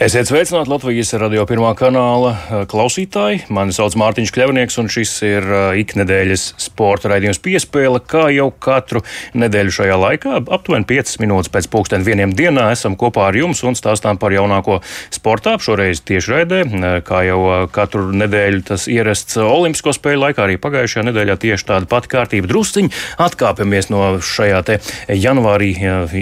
[0.00, 3.42] Esiet sveicināti Latvijas radio pirmā kanāla eh, klausītāji.
[3.52, 8.00] Mani sauc Mārtiņš Kļavnieks, un šis ir eh, iknedēļas sporta raidījums piespēle.
[8.08, 9.02] Kā jau katru
[9.36, 13.76] nedēļu šajā laikā, aptuveni 5 minūtes pēc pulksten vieniem dienā, esam kopā ar jums un
[13.76, 14.78] stāstām par jaunāko
[15.12, 15.58] sportā.
[15.60, 21.06] Šoreiz tieši raidē, eh, kā jau katru nedēļu tas ierasts Olimpisko spēļu laikā, arī pagājušajā
[21.10, 22.48] nedēļā tieši tāda pati kārtība.
[22.48, 24.80] Drusciņi atkāpjamies no šajā te
[25.12, 25.74] janvārī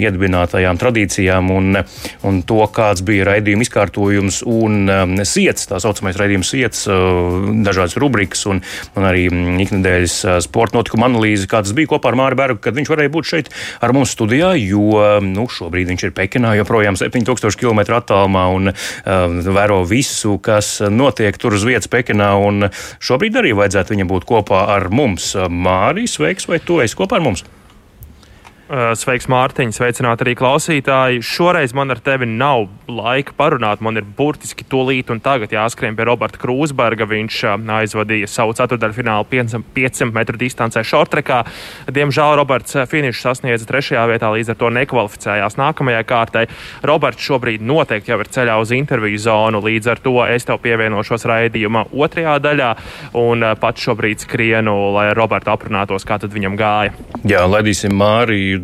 [0.03, 1.81] iedibinātajām tradīcijām un,
[2.27, 7.97] un to, kāds bija raidījuma izkārtojums un um, sirds, tā saucamais raidījums sirds, uh, dažādas
[8.01, 8.63] rubrikas un,
[8.97, 12.61] un arī mm, iknedēļas uh, sporta notikuma analīze, kā tas bija kopā ar Māru Bergu,
[12.63, 13.51] kad viņš varēja būt šeit
[13.85, 18.73] ar mums studijā, jo um, nu, šobrīd viņš ir Pekinā, joprojām 7000 km attālumā un
[18.73, 22.31] uh, vēro visu, kas notiek tur uz vietas Pekinā.
[23.03, 25.31] Šobrīd arī vajadzētu viņam būt kopā ar mums.
[25.49, 27.45] Mārijas, sveiks, vai tu esi kopā ar mums?
[28.69, 31.23] Eh, sveiks, Mārtiņ, sveicināt arī klausītāji.
[31.25, 33.79] Šoreiz man ar tevi nav laika parunāt.
[33.81, 37.07] Man ir burtiski tūlīt un tagad jāskrien pie Roberta Krūsberga.
[37.09, 41.39] Viņš eh, aizvadīja savu ceturdaļfinālu 500 metru distancē šortrekā.
[41.89, 46.45] Diemžēl Roberts eh, finišu sasniedza trešajā vietā, līdz ar to nekvalificējās nākamajai kārtai.
[46.85, 51.25] Roberts šobrīd noteikti jau ir ceļā uz interviju zonu, līdz ar to es tev pievienošos
[51.25, 52.69] raidījuma otrajā daļā
[53.17, 56.93] un pats šobrīd skrienu, lai ar Robertu aprunātos, kā tad viņam gāja.
[57.25, 58.58] Jā, laidīsim Māriju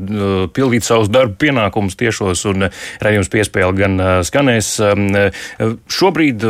[0.55, 4.73] pildīt savus darba pienākumus tiešos, un uh, raidījums piespēle gan uh, skanēs.
[5.91, 6.43] Šobrīd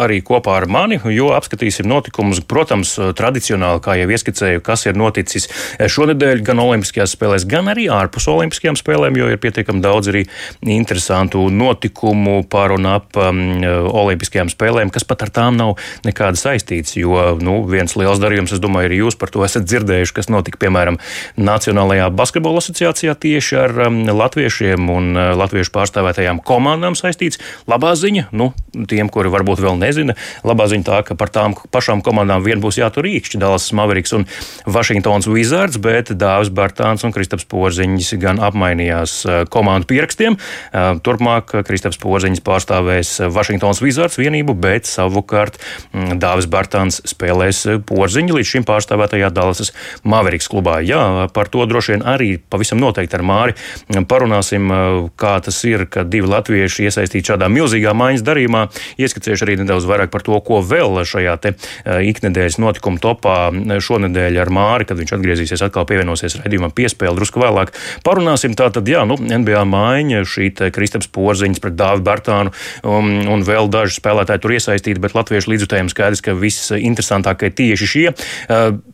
[0.00, 5.48] arī kopā ar mani, jo apskatīsim notikumus, protams, tradicionāli, kā jau ieskicēju, kas ir noticis
[5.78, 10.24] šonadēļ gan Olimpiskajās spēlēs, gan arī ārpus Olimpiskajām spēlēm, jo ir pietiekami daudz arī
[10.62, 13.42] interesantu notikumu par un ap um,
[13.88, 18.62] Olimpiskajām spēlēm, kas pat ar tām nav nekāda saistīts, jo nu, viens liels darījums, es
[18.62, 20.98] domāju, arī jūs par to esat dzirdējuši, kas notika, piemēram,
[21.38, 27.38] Nacionālajā basketbola asociācijā asociācijā tieši ar um, latviešiem un uh, latviešu pārstāvētajām komandām saistīts.
[27.68, 28.52] Labā ziņa, nu,
[28.88, 30.16] tiem, kuri varbūt vēl nezina,
[30.46, 34.24] labā ziņa tā, ka par tām pašām komandām vien būs jātur īkšķi Dallas Mavericks un
[34.66, 40.38] Washingtons Wizards, bet Dāvis Bartāns un Kristaps Porziņš gan apmainījās uh, komandu pierakstiem.
[40.38, 45.60] Uh, turpmāk Kristaps Porziņš pārstāvēs Washingtons Wizards vienību, bet savukārt
[45.92, 49.74] mm, Dāvis Bartāns spēlēs Porziņu līdz šim pārstāvētajā Dallas
[50.08, 50.78] Mavericks klubā.
[50.84, 53.54] Jā, par to droši vien arī pavisam pavisam noteikti ar Māri
[54.08, 54.70] parunāsim,
[55.18, 58.68] kā tas ir, ka divi latvieši iesaistīti šādā milzīgā maiņas darījumā.
[58.98, 64.50] Ieskicējuši arī nedaudz vairāk par to, ko vēl šajā te iknedēļas notikuma topā šonadēļ ar
[64.50, 67.74] Māri, kad viņš atgriezīsies atkal pievienosies raidījumam piespēli drusku vēlāk.
[68.06, 72.54] Parunāsim tātad, jā, nu, NBA maiņa, šī Kristaps Porziņš pret Dāvi Bartānu
[72.86, 77.90] un, un vēl daži spēlētāji tur iesaistīti, bet latviešu līdzutējiem skaidrs, ka viss interesantākie tieši
[77.90, 78.06] šie.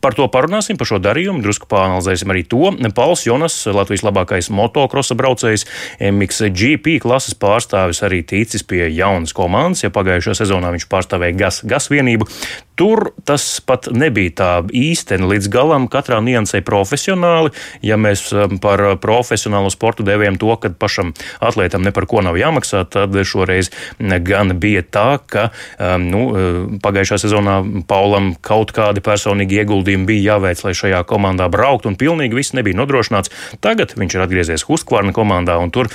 [0.01, 2.71] Par to parunāsim, par šo darījumu, drusku pāanalizēsim arī to.
[2.95, 5.65] Pauls Jonas, Latvijas labākais motokrosa braucējs,
[6.11, 11.89] MXGP klases pārstāvis arī ticis pie jaunas komandas, ja pagājušajā sezonā viņš pārstāvēja GAS, GAS
[11.93, 12.29] vienību.
[12.75, 17.53] Tur tas pat nebija tā īsteni līdz galam, katrā niansē profesionāli.
[17.85, 22.35] Ja mēs um, par profesionālo sportu devējam to, ka pašam atlētam ne par ko nav
[22.35, 23.71] jāmaksā, tad šoreiz
[24.27, 25.45] gan bija tā, ka
[25.79, 31.47] um, nu, uh, pagājušā sezonā Paulam kaut kādi personīgi ieguldījumi bija jāveic, lai šajā komandā
[31.51, 33.31] brauktu, un pilnīgi viss nebija nodrošināts.
[33.63, 35.87] Tagad viņš ir atgriezies Huskvarna komandā, un tur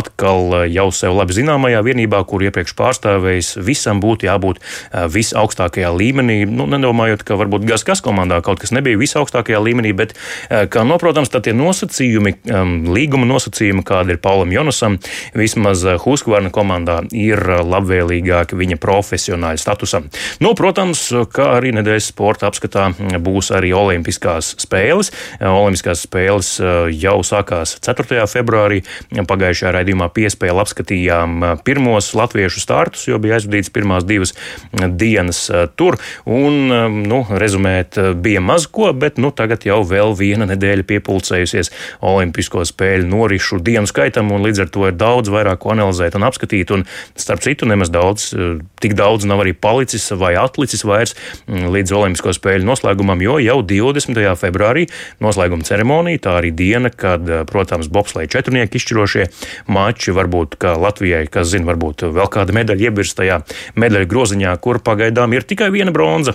[0.00, 6.21] atkal jau sev labi zināmajā vienībā, kur iepriekš pārstāvējis, visam būtu jābūt uh, visaugstākajā līmenī
[6.22, 10.14] līmenī, nu, nedomājot, ka varbūt Gaskas komandā kaut kas nebija visaugstākajā līmenī, bet,
[10.50, 14.98] eh, kā noprotams, tad tie nosacījumi, um, līguma nosacījumi, kāda ir Paulam Jonasam,
[15.34, 20.10] vismaz eh, Huskvarna komandā ir labvēlīgāki viņa profesionāļa statusam.
[20.40, 25.12] Nu, protams, kā arī nedēļas sporta apskatā būs arī Olimpiskās spēles.
[25.40, 26.60] Eh, Olimpiskās spēles
[26.92, 28.26] jau sākās 4.
[28.26, 28.82] februārī.
[29.12, 34.34] Pagājušajā raidījumā piespēle apskatījām pirmos latviešu startus, jo bija aizvadīts pirmās divas
[34.72, 35.98] dienas tur.
[36.28, 40.86] Un, um, nu, rezumēt, uh, bija maz ko, bet nu, tagad jau vēl viena nedēļa
[40.88, 41.72] piepulcējusies
[42.04, 46.26] Olimpisko spēļu norišu dienu skaitam, un līdz ar to ir daudz vairāk ko analizēt un
[46.28, 46.72] apskatīt.
[46.74, 46.86] Un,
[47.18, 51.16] starp citu, nemaz daudz, uh, tik daudz nav arī palicis vai atlicis vairs
[51.46, 54.22] mm, līdz Olimpisko spēļu noslēgumam, jo jau 20.
[54.40, 54.86] februārī
[55.22, 59.28] noslēguma ceremonija, tā arī diena, kad, uh, protams, bobslēja četrnieki izšķirošie
[59.72, 63.40] mači, varbūt Latvijai, kas zina, varbūt vēl kāda medaļa iebirst tajā
[63.78, 66.34] medaļu groziņā, kur pagaidām ir tikai viena bronza.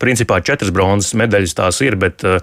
[0.00, 2.38] Principā četras bronzas medaļas tās ir, bet uh,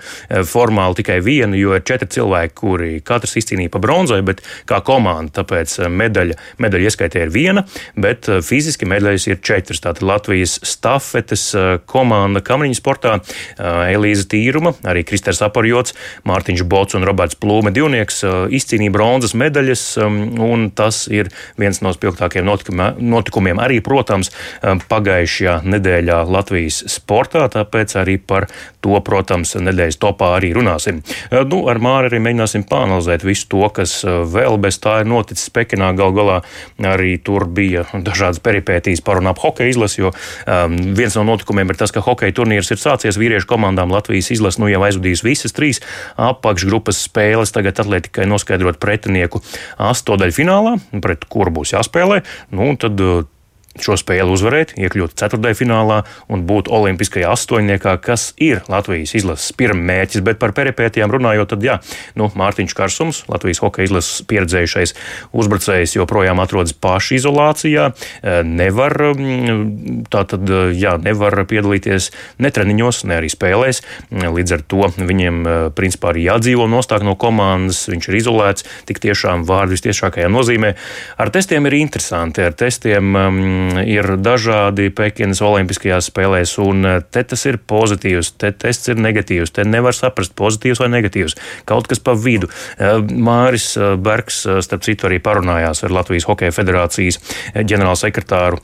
[0.48, 5.42] formāli tikai viena, jo ir četri cilvēki, kuri katrs izcīnīja pa bronzai, bet kā komanda.
[5.42, 7.66] Tāpēc uh, medaļa, medaļa ieskaitē ir viena,
[8.00, 9.84] bet uh, fiziski medaļas ir četras.
[9.86, 11.48] Tātad Latvijas stafetes
[11.90, 13.18] komanda kamriņu sportā
[13.60, 15.94] Elīza Tīruma, arī Kristers Aparjots,
[16.28, 18.24] Mārtiņš Bots un Roberts Plūme divnieks
[18.56, 22.48] izcīnīja bronzas medaļas, um, un tas ir viens no spilgtākajiem
[23.00, 24.32] notikumiem arī, protams,
[24.62, 28.48] um, pagājušajā nedēļā Latvijas sportā tāpēc arī par
[28.84, 31.02] to, protams, nedēļas topā arī runāsim.
[31.32, 35.10] Eh, nu, ar Māri arī mēģināsim pāanalizēt visu to, kas eh, vēl bez tā ir
[35.10, 35.92] noticis Pekinā.
[35.98, 36.40] Gal galā
[36.82, 41.72] arī tur bija dažādas peripētīs par un ap hokeja izlasi, jo um, viens no notikumiem
[41.72, 43.94] ir tas, ka hokeja turnīrs ir sācies vīriešu komandām.
[43.94, 45.82] Latvijas izlase nu jau aizvadījis visas trīs
[46.22, 47.54] apakšgrupas spēles.
[47.56, 49.42] Tagad atletikai noskaidrot pretinieku
[49.82, 52.22] astodaļu finālā, pret kuru būs jāspēlē.
[52.56, 53.00] Nu, tad
[53.82, 56.02] šo spēli uzvarēt, iekļūt ceturtajfinālā
[56.32, 60.24] un būt olimpiskajā astoņniekā, kas ir Latvijas izlases pirmmērķis.
[60.26, 61.78] Bet par peripētijām runājot, tad jā,
[62.20, 64.96] nu, Mārtiņš Karsums, Latvijas hokeja izlases pieredzējušais
[65.36, 67.90] uzbrucējs, joprojām atrodas pašizolācijā.
[67.92, 68.96] E, nevar,
[70.14, 72.12] tātad, jā, nevar piedalīties
[72.44, 73.84] ne treniņos, ne arī spēlēs.
[74.12, 79.04] Līdz ar to viņiem e, principā arī jādzīvo nostāk no komandas, viņš ir izolēts tik
[79.04, 80.76] tiešām vārdu vistiešākajā nozīmē.
[81.22, 82.44] Ar testiem ir interesanti.
[82.46, 83.44] Ar testiem um,
[83.84, 89.54] ir dažādi Pekinas Olimpiskajās spēlēs, un eh, te tas ir pozitīvs, te tests ir negatīvs,
[89.56, 91.38] te nevar saprast pozitīvs vai negatīvs.
[91.70, 92.50] Kaut kas pa vidu.
[92.78, 97.20] Eh, Māris eh, Bergs, starp citu, arī parunājās ar Latvijas Hokeja federācijas
[97.56, 98.60] ģenerālsekretāru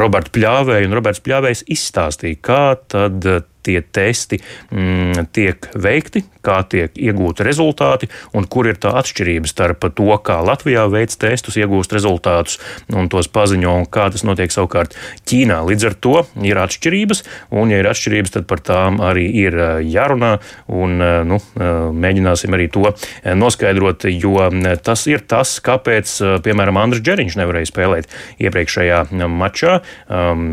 [0.00, 3.26] Robertu Pļāvēju, un Roberts Pļāvējs izstāstīja, kā tad
[3.66, 4.40] tie testi
[4.70, 10.38] mm, tiek veikti, kā tiek iegūti rezultāti un kur ir tā atšķirība starp to, kā
[10.44, 12.58] Latvijā veids testus, iegūst rezultātus
[12.94, 14.96] un tos paziņo, un kā tas notiek savukārt
[15.28, 15.60] Ķīnā.
[15.68, 16.14] Līdz ar to
[16.46, 19.56] ir atšķirības, un, ja ir atšķirības, tad par tām arī ir
[19.88, 20.36] jārunā,
[20.72, 20.96] un
[21.28, 22.92] nu, mēģināsim arī to
[23.38, 24.48] noskaidrot, jo
[24.84, 26.14] tas ir tas, kāpēc,
[26.44, 30.48] piemēram, Andris Džeriņš nevarēja spēlēt iepriekšējā mačā um,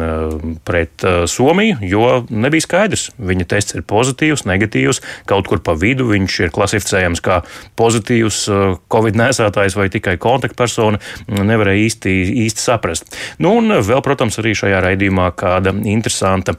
[0.67, 3.11] pret Somiju, jo nebija skaidrs, skaidrs.
[3.17, 7.41] Viņa tests ir pozitīvs, negatīvs, kaut kur pa vidu viņš ir klasificējams kā
[7.77, 10.99] pozitīvs uh, covid nesētājs vai tikai kontaktpersona.
[11.27, 12.15] Nevarēja īsti,
[12.45, 13.15] īsti saprast.
[13.39, 16.55] Nu, un vēl, protams, arī šajā raidījumā kāda interesanta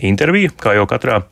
[0.00, 1.22] intervija, kā jau katrā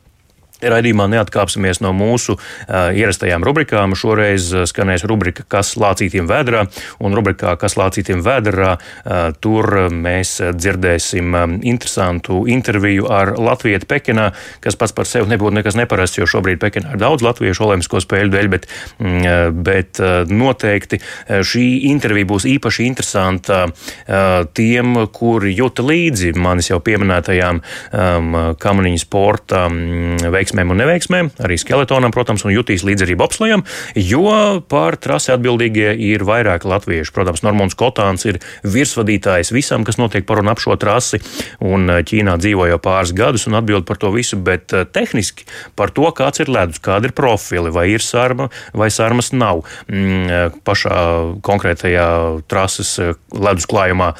[0.61, 3.95] Raidījumā neatkāpsimies no mūsu uh, ierastajām rubrikām.
[3.97, 6.65] Šoreiz skanēs rubrika, kas lācītiem vēdrā,
[7.01, 11.35] un rubrikā, kas lācītiem vēdrā, uh, tur mēs dzirdēsim
[11.67, 14.29] interesantu interviju ar Latviju Pekinā,
[14.61, 18.33] kas pats par sevi nebūtu nekas neparasts, jo šobrīd Pekinā ir daudz latviešu olimpisko spēļu
[18.33, 18.67] dēļ, bet,
[19.01, 26.79] mm, bet noteikti šī intervija būs īpaši interesanta uh, tiem, kuri jūta līdzi manis jau
[26.83, 33.05] pieminētajām um, kamaniņu sporta um, veiksmēm veiksmēm un neveiksmēm, arī skeletonam, protams, un jutīs līdz
[33.05, 33.63] arī bobslējam,
[33.95, 37.13] jo par trasi atbildīgie ir vairāki latvieši.
[37.15, 41.21] Protams, Normons Kotāns ir virsvadītājs visam, kas notiek par un ap šo trasi,
[41.63, 45.47] un eh, Ķīnā dzīvo jau pāris gadus un atbild par to visu, bet eh, tehniski
[45.79, 50.27] par to, kāds ir ledus, kāda ir profili, vai ir sarma vai sarmas nav mm,
[50.27, 50.97] eh, pašā
[51.45, 52.07] konkrētajā
[52.51, 52.97] trases
[53.31, 54.11] ledus klājumā.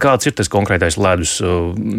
[0.00, 1.38] Kāds ir tas konkrētais ledus?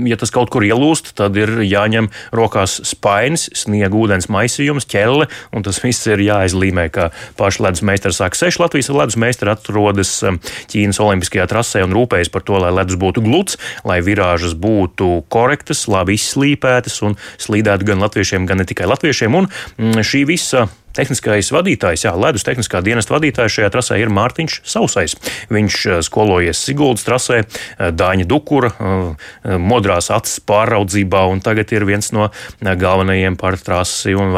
[0.07, 5.27] Ja tas kaut kur ielūst, tad ir jāņem rokās spainis, sniegt sniega ūdens maisījums, ķelle,
[5.55, 7.09] un tas viss ir jāizlīmē, kā
[7.39, 8.37] paši ledus meistari saka.
[8.37, 10.37] Seši Latvijas ledus meistari atrodas um,
[10.71, 13.57] Ķīnas Olimpiskajā trasē un rūpējas par to, lai ledus būtu gluds,
[13.87, 19.41] lai virāžas būtu korektas, labi izslīpētas un slīdētu gan latviešiem, gan ne tikai latviešiem.
[19.41, 20.67] Un mm, šī visa
[20.97, 25.15] Tehniskais vadītājs, jā, ledus tehniskā dienesta vadītājs šajā trasē ir Mārtiņš Sausais.
[25.53, 31.87] Viņš eh, skolojies Siguldas trasē, eh, Dāņa Dukura, eh, modrās acis pāraudzībā, un tagad ir
[31.87, 32.29] viens no
[32.61, 34.35] galvenajiem par trasi un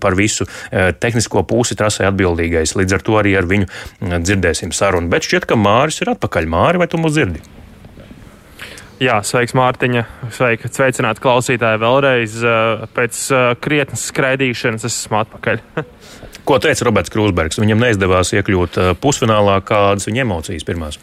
[0.00, 2.76] par visu tehnisko pusi trasē atbildīgais.
[2.78, 3.68] Līdz ar to arī ar viņu
[4.00, 5.10] dzirdēsim sarunu.
[5.12, 6.50] Bet šķiet, ka Māris ir atpakaļ.
[6.50, 7.55] Māri, vai tu mūs dzirdi?
[8.96, 10.02] Jā, sveiks, Mārtiņa.
[10.32, 12.36] Sveiki, sveicināti klausītāji vēlreiz.
[12.96, 13.18] Pēc
[13.60, 15.60] krietnes skraidīšanas esmu atpakaļ.
[16.48, 17.60] Ko teica Roberts Krūsbergs?
[17.60, 19.58] Viņam neizdevās iekļūt pusfinālā.
[19.68, 20.96] Kādas viņa emocijas pirmās?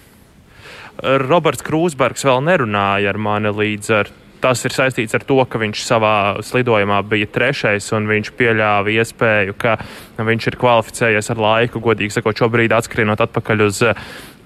[1.03, 4.09] Roberts Krūsbergs vēl nerunāja ar mani līdz ar
[4.43, 9.55] tas ir saistīts ar to, ka viņš savā slidojumā bija trešais un viņš pieļāva iespēju,
[9.59, 9.77] ka
[10.19, 11.81] viņš ir kvalificējies ar laiku.
[11.83, 13.81] Godīgi sakot, šobrīd atskrienot atpakaļ uz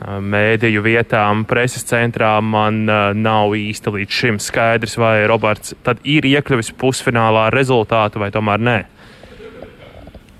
[0.05, 2.83] mēdīju vietām, preses centrā, man
[3.17, 8.77] nav īsti līdz šim skaidrs, vai Roberts tad ir iekļuvis pusfinālā rezultātu vai tomēr nē.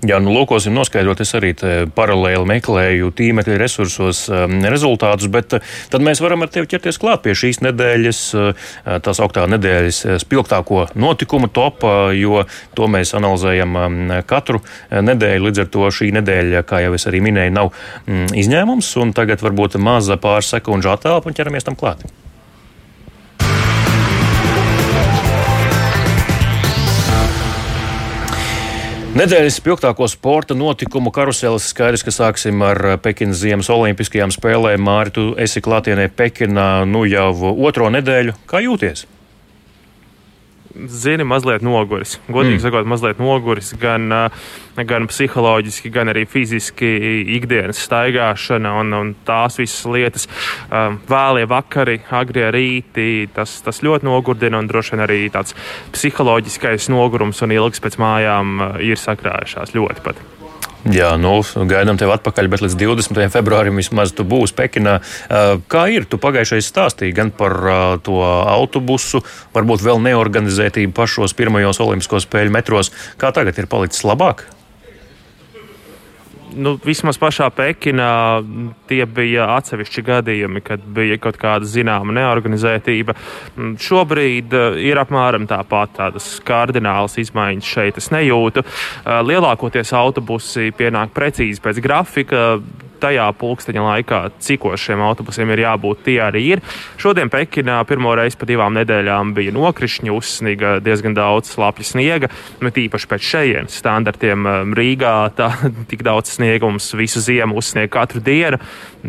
[0.06, 1.18] Jā, nu, lūkosim noskaidrot.
[1.24, 1.48] Es arī
[1.96, 7.24] paralēli meklēju tīmekļa resursos um, rezultātus, bet uh, tad mēs varam ar tevi ķerties klāt
[7.24, 8.68] pie šīs nedēļas, uh,
[9.02, 12.44] tās augtā nedēļas uh, spilgtāko notikumu topā, jo
[12.78, 14.62] to mēs analizējam um, katru
[14.94, 15.48] nedēļu.
[15.48, 17.74] Līdz ar to šī nedēļa, kā jau es arī minēju, nav
[18.06, 18.94] mm, izņēmums.
[19.02, 22.06] Un tagad varbūt maza pāris sekundžu attēlpa un ķeramies tam klāt.
[29.18, 34.84] Nedēļas spilgtāko sporta notikumu karuselis skaidrs, ka sāksim ar Pekinas Ziemas Olimpiskajām spēlēm.
[34.86, 38.36] Māri, tu esi klātienē Pekinā nu jau otro nedēļu.
[38.46, 39.08] Kā jūties?
[40.74, 42.16] Zini, mazliet noguris.
[42.28, 42.62] Godīgi mm.
[42.64, 44.08] sakot, mazliet noguris gan,
[44.76, 46.90] gan psiholoģiski, gan arī fiziski
[47.38, 50.28] ikdienas staigāšana un, un tās visas lietas.
[51.10, 55.56] Vēlie vakari, agrie rīti, tas, tas ļoti nogurdina un droši vien arī tāds
[55.96, 60.28] psiholoģiskais nogurums un ilgs pēc mājām ir sakrājušās ļoti pat.
[60.86, 63.18] Jā, nu, gaidām tevi atpakaļ, bet līdz 20.
[63.34, 64.98] februārim vismaz tu būsi Pekinā.
[65.66, 66.06] Kā ir?
[66.06, 67.56] Tu pagājušajā stāstīji gan par
[68.06, 69.24] to autobusu,
[69.56, 72.92] varbūt vēl neorganizētību pašos pirmajos Olimpisko spēļu metros.
[73.18, 74.46] Kā tagad ir palicis labāk?
[76.56, 78.10] Nu, vismaz pašā Pekinā
[78.88, 83.16] tie bija atsevišķi gadījumi, kad bija kaut kāda zināma neorganizētība.
[83.56, 88.64] Mm, šobrīd eh, ir apmēram tāpat tādas kardinālas izmaiņas šeit es nejūtu.
[88.64, 92.44] Eh, lielākoties autobusi pienāk precīzi pēc grafika
[93.02, 96.62] tajā pulksteņa laikā, cikos šiem autobusiem ir jābūt, tie arī ir.
[97.00, 102.66] Šodien Pekinā pirmo reizi pa divām nedēļām bija nokrišņi, uzsniga diezgan daudz slapja sniega, bet
[102.66, 105.50] nu, īpaši pēc šejienes standartiem um, Rīgā tā
[105.90, 108.60] tik daudz sniegums visu ziemu uzsniega katru dienu.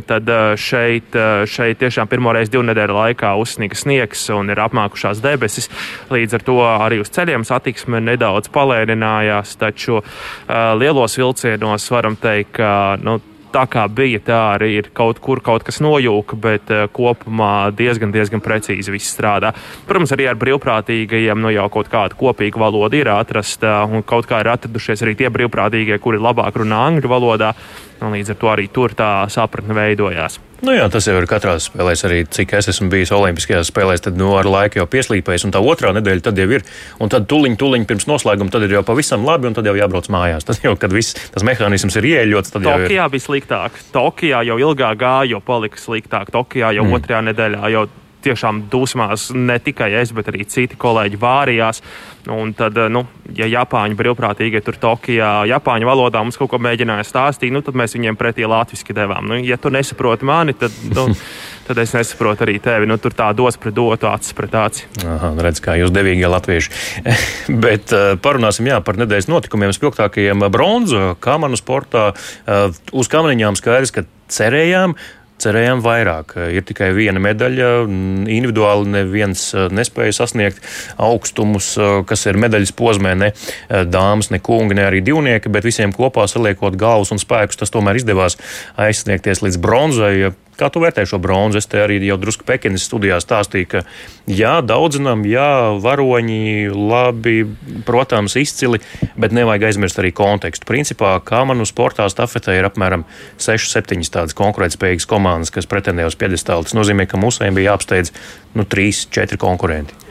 [0.05, 4.61] Tad uh, šeit, uh, šeit tiešām pirmo reizi divu nedēļu laikā uzsniga sniegs un ir
[4.61, 5.69] apmākušās debesis.
[6.13, 10.05] Līdz ar to arī uz ceļiem satiksme nedaudz palēninājās, taču uh,
[10.77, 13.19] lielos vilcienos varam teikt, ka nu,
[13.53, 18.13] tā kā bija, tā arī ir kaut kur kaut kas nojūka, bet uh, kopumā diezgan,
[18.15, 19.53] diezgan precīzi viss strādā.
[19.89, 24.41] Protams, arī ar brīvprātīgajiem nu, jau kaut kāda kopīga valoda ir atrasta, un kaut kā
[24.43, 27.53] ir atradušies arī tie brīvprātīgie, kuri labāk runā angļu valodā.
[27.99, 30.39] Un līdz ar to arī tur tā sapratne veidojās.
[30.65, 31.93] Nu jā, tas jau ir katrā spēlē.
[32.09, 35.47] Arī cik es esmu bijis Olimpiskajās spēlēs, tad nu, ar laiku jau pieslīpējis.
[35.47, 36.65] Un tā otrā nedēļa tad jau ir.
[36.99, 40.11] Un tad tuliņ, tuliņ pirms noslēguma tad ir jau pavisam labi, un tad jau jābrauc
[40.11, 40.47] mājās.
[40.47, 43.79] Tad jau, kad viss tas mehānisms ir ieeļots, tad Tokijā jau Tokijā bija sliktāk.
[43.95, 46.33] Tokijā jau ilgāk gāja, jo palika sliktāk.
[46.35, 46.99] Tokijā jau mm.
[46.99, 47.87] otrajā nedēļā jau
[48.23, 51.81] tiešām dusmās ne tikai es, bet arī citi kolēģi vārījās.
[52.29, 57.07] Un tad, eh, nu, ja Japāņu brīvprātīgi tur Tokijā, Japāņu valodā mums kaut ko mēģināja
[57.07, 59.29] stāstīt, nu, tad mēs viņiem pretī latviešu devām.
[59.31, 61.07] Nu, ja tu nesaproti mani, tad, nu,
[61.67, 62.89] tad es nesaprotu arī tevi.
[62.89, 64.85] Nu, tur tā dos pret dotu, acis pret aci.
[65.05, 66.75] Aha, nu, redz, kā jūs devīgie latvieši.
[67.65, 72.11] Bet uh, parunāsim jā, par nedēļas notikumiem, spilgtākajiem bronzu kamanu sportā.
[72.45, 74.93] Uh, uz kamaniņām skaidrs, ka cerējām,
[75.43, 76.35] cerējām vairāk.
[76.53, 77.69] Ir tikai viena medaļa.
[78.29, 80.63] Individuāli neviens eh, nespēja sasniegt
[81.01, 85.67] augstumus, eh, kas ir medaļas posmē, ne eh, dāmas, ne kungi, ne arī divnieki, bet
[85.67, 88.39] visiem kopā saliekot galvas un spēkus, tas tomēr izdevās
[88.79, 90.13] aizsniegties līdz bronzai.
[90.59, 91.61] Kā tu vērtē šo bronzu?
[91.61, 93.83] Es te arī jau drusku Pekinas studijā stāstīju, ka
[94.27, 97.37] jā, daudzinām, jā, varoņi, labi,
[97.87, 98.81] protams, izcili,
[99.19, 100.67] bet nevajag aizmirst arī kontekstu.
[100.67, 103.07] Principā, kā man uz sportā stafetē ir apmēram
[103.39, 106.67] 6-7 tādas konkurētspējīgas komandas, kas pretendē uz piedestālu.
[106.67, 108.13] Tas nozīmē, ka mūsējiem bija jāapsteidz
[108.59, 110.08] nu, 3-4 konkurenti.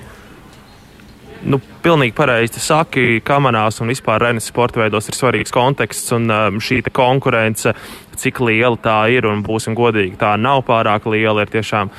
[1.46, 6.26] Nu, pilnīgi pareizi saki, ka manās un vispār Renes sporta veidos ir svarīgs konteksts un
[6.34, 7.74] um, šī konkurence
[8.18, 11.44] cik liela tā ir, un būsim godīgi, tā nav pārāk liela.
[11.44, 11.90] Ir tiešām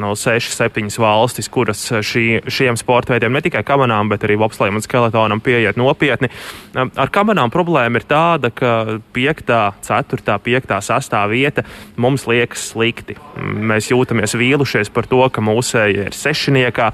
[0.00, 4.78] no 6, 7 valstis, kuras šī, šiem sporta veidiem, ne tikai kamerām, bet arī bobslēm
[4.78, 6.30] un skeletonam pieiet nopietni.
[6.76, 8.72] Ar kamerām problēma ir tāda, ka
[9.16, 9.52] 5,
[9.86, 11.66] 4, 5, 6 vieta
[12.00, 13.18] mums liekas slikti.
[13.36, 16.92] Mēs jūtamies vīlušies par to, ka mūsēji ir sešniekā.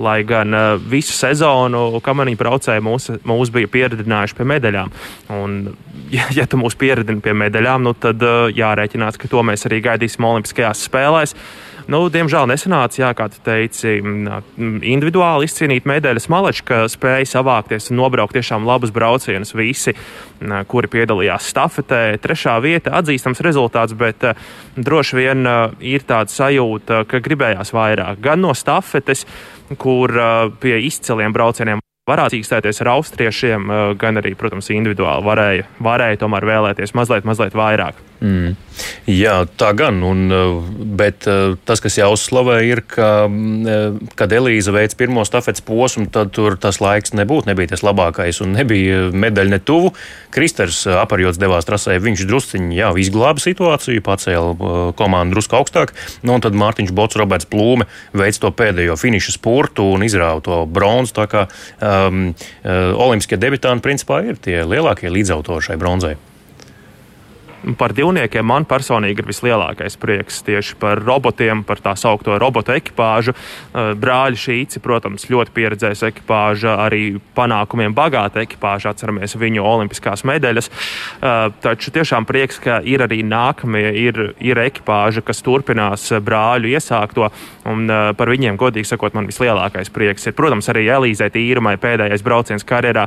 [0.00, 4.94] Lai gan uh, visu sezonu kamaniņu braucēji mūs, mūs bija pieredzinājuši pie medaļām.
[5.36, 5.58] Un,
[6.16, 9.82] ja, ja tu mūs pieredzini pie medaļām, nu, tad uh, jārēķinās, ka to mēs arī
[9.84, 11.36] gaidīsim Olimpiskajās spēlēs.
[11.90, 16.28] Nu, diemžēl nesanāca, jā, kā tu teici, individuāli izcīnīt medaļas.
[16.30, 19.50] Malečka spēja savākties un nobraukt tiešām labus braucienus.
[19.58, 19.90] Visi,
[20.70, 24.46] kuri piedalījās stafetē, trešā vieta, atzīstams rezultāts, bet uh,
[24.78, 25.48] droši vien
[25.82, 29.26] ir tāda sajūta, ka gribējās vairāk gan no stafetes,
[29.80, 30.14] kur
[30.62, 36.96] pie izciliem braucieniem varētu cīkstēties ar austriešiem, gan arī, protams, individuāli varēja, varēja tomēr vēlēties
[36.98, 38.00] mazliet, mazliet vairāk.
[38.22, 38.54] Mm.
[39.10, 39.98] Jā, tā gan.
[40.06, 40.30] Un,
[40.96, 41.26] bet
[41.66, 43.26] tas, kas jāuzslavē, ir, ka,
[44.18, 48.54] kad Elīza veids pirmo stafetes posmu, tad tur tas laiks nebūtu nebija tas labākais un
[48.54, 49.92] nebija medaļa ne tuvu.
[50.32, 55.96] Kristers aparjots devās trasē, viņš drusciņi jā, izglāba situāciju, pacēla komandu drusku augstāk.
[56.22, 60.62] Nu, un tad Mārtiņš Bots, Roberts Plūme veids to pēdējo finiša spurtu un izrāva to
[60.70, 61.18] bronzu.
[61.18, 61.48] Tā kā
[61.82, 62.28] um,
[62.64, 66.16] olimpiskie debitanti principā ir tie lielākie līdzautori šai bronzai.
[67.78, 73.34] Par divniekiem man personīgi ir vislielākais prieks tieši par robotiem, par tā saucamo robotu ekipāžu.
[73.34, 78.90] Eh, brāļi Šīci, protams, ļoti pieredzējusi ekipāža, arī panākumiem bagāta ekipāža.
[78.90, 80.70] Atceramies viņu olimpiskās medaļas.
[81.22, 87.30] Eh, taču tiešām prieks, ka ir arī nākamie, ir, ir ekipāža, kas turpinās brāļu iesākto.
[87.70, 92.26] Un eh, par viņiem, godīgi sakot, man vislielākais prieks ir, protams, arī Elīzei Tīrumai pēdējais
[92.26, 93.06] brauciens karjerā,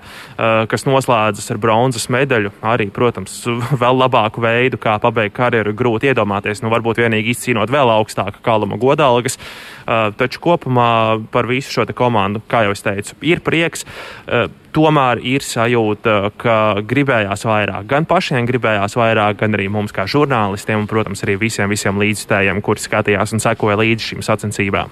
[0.70, 2.52] kas noslēdzas ar bronzas medaļu.
[2.64, 3.42] Arī, protams,
[3.84, 6.64] vēl labāku veidu, kā pabeigt karjeru, grūti iedomāties.
[6.64, 9.40] Nu, varbūt vienīgi izcīnot vēl augstāku kaluma godalgas.
[9.86, 10.92] Uh, taču kopumā
[11.34, 13.86] par visu šo komandu, kā jau es teicu, ir prieks.
[14.26, 17.88] Uh, tomēr ir sajūta, ka gribējās vairāk.
[17.90, 22.62] Gan pašiem gribējās vairāk, gan arī mums, kā žurnālistiem, un, protams, arī visiem, visiem līdzstājiem,
[22.66, 24.92] kuri skatījās un sekoja līdzi šīm sacensībām.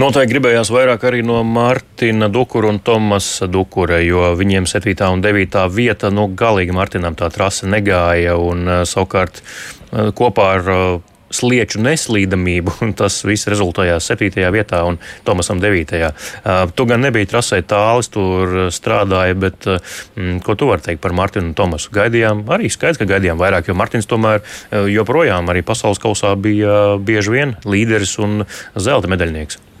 [0.00, 4.94] Noteikti gribējās vairāk arī no Mārtiņa Dukura un Tomasa Dukura, jo viņiem 7.
[5.14, 5.60] un 9.
[5.70, 11.82] vieta, nu, galīgi Mārtiņam tā trase negāja, un uh, savukārt uh, kopā ar uh, slieču
[11.84, 14.30] neslīdamību, tas viss rezultējās 7.
[14.54, 15.94] vietā un Tomasam 9.
[16.04, 21.16] Uh, tu gan nebija trasē tālis, tur strādāja, bet mm, ko tu vari teikt par
[21.16, 21.92] Martinu un Tomasu?
[21.94, 24.42] Gaidījām, arī skaidrs, ka gaidījām vairāk, jo Martins tomēr
[24.90, 28.42] joprojām arī pasaules kausā bija bieži vien līderis un
[28.78, 29.73] zelta medaļnieks.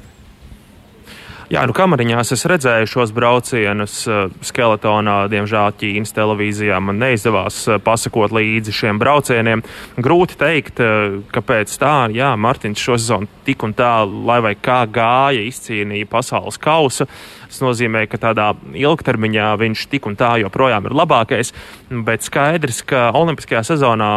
[1.54, 5.28] Jā, nu kamariņās es redzēju šos braucienus uh, skeletonā.
[5.30, 9.62] Diemžēl Ķīnas televīzijā man neizdevās uh, pasakot līdzi šiem braucieniem.
[10.02, 11.92] Grūti teikt, uh, kāpēc tā.
[12.16, 17.06] Jā, Martins šo sezonu tik un tā, lai vai kā gāja, izcīnīja pasaules kausu.
[17.54, 21.52] Tas nozīmē, ka tādā ilgtermiņā viņš tik un tā joprojām ir labākais.
[21.86, 24.08] Bet skaidrs, ka Olimpiskajā sezonā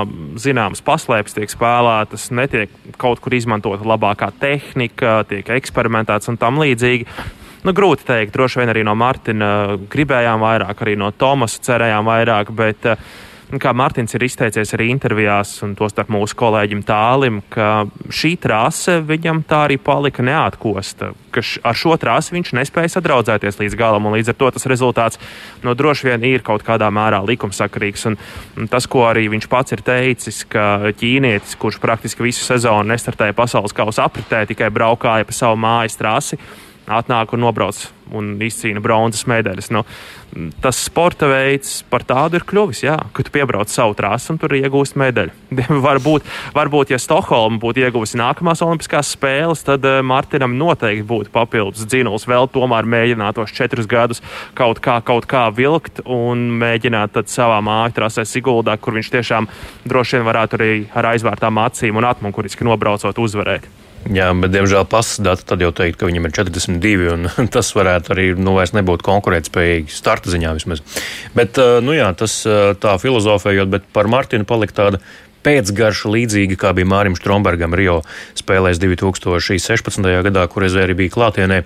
[0.42, 7.06] zināmas paslēpes tiek spēlētas, netiek kaut kur izmantota labākā tehnika, tiek eksperimentēts un tam līdzīgi.
[7.62, 9.52] Nu, grūti pateikt, droši vien arī no Martina
[9.94, 13.08] gribējām vairāk, arī no Tomasa cerējām vairāk, bet uh,
[13.56, 18.98] kā Mārtiņš ir izteicies arī intervijās, un to starp mūsu kolēģim Tālim, ka šī trase
[19.08, 21.14] viņam tā arī palika neatkosta,
[21.64, 25.22] ar šo trasi viņš nespēja sadraudzēties līdz galam, un līdz ar to tas rezultāts
[25.64, 28.08] no droši vien ir kaut kādā mērā likumsakarīgs.
[28.12, 28.20] Un,
[28.60, 33.38] un tas, ko arī viņš pats ir teicis, ka ķīnietis, kurš praktiski visu sezonu nestartēja
[33.38, 36.40] pasaules kausa apritē, tikai braukāja pa savu mājas trasi,
[36.88, 39.70] atnāk un nobrauc un izcīna bronzas medaļas.
[39.76, 39.84] Nu,
[40.64, 44.56] tas sporta veids par tādu ir kļuvis, jā, ka tu piebrauc savu trasi un tur
[44.58, 45.34] iegūst medaļu.
[45.88, 51.88] varbūt, varbūt, ja Stokholma būtu ieguvusi nākamās Olimpiskās spēles, tad uh, Martinam noteikti būtu papildus
[51.88, 54.24] dzinuls vēl tomēr mēģināt tos četrus gadus
[54.58, 59.50] kaut kā, kaut kā vilkt un mēģināt savā māju trasē Siguldā, kur viņš tiešām
[59.88, 63.68] droši vien varētu arī ar aizvērtām acīm un atmunkuriski nobraucot uzvarēt.
[64.08, 68.14] Jā, bet, diemžēl, pasas dati tad jau teikt, ka viņam ir 42, un tas varētu
[68.16, 70.84] arī nu, vairs nebūt konkurētspējīgi starta ziņā vismaz.
[71.36, 72.40] Bet, nu jā, tas
[72.82, 75.02] tā filozofējot, bet par Martinu palika tāda
[75.48, 78.02] pēcgarša līdzīga, kā bija Mārim Strombergam Rio
[78.38, 80.10] spēlēs 2016.
[80.28, 81.62] gadā, kur es arī biju klātienē.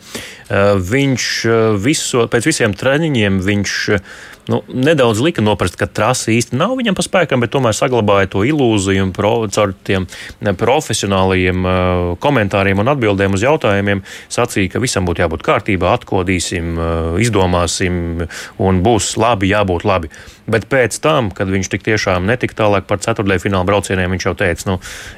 [0.92, 1.30] Viņš
[1.82, 3.78] viso, pēc visiem treniņiem viņš
[4.50, 8.44] nu, nedaudz lika noprast, ka trase īsti nav viņam pa spēkam, bet tomēr saglabāja to
[8.48, 10.08] ilūziju un pro, caur tiem
[10.40, 17.22] profesionālajiem uh, komentāriem un atbildēm uz jautājumiem sacīja, ka visam būtu jābūt kārtībā, atkodīsim, uh,
[17.22, 18.28] izdomāsim
[18.62, 20.12] un būs labi, jābūt labi.
[20.52, 24.34] Bet pēc tam, kad viņš tik tiešām netika tālāk par ceturtajā fināla braucieniem, viņš jau
[24.38, 24.78] teica, nu,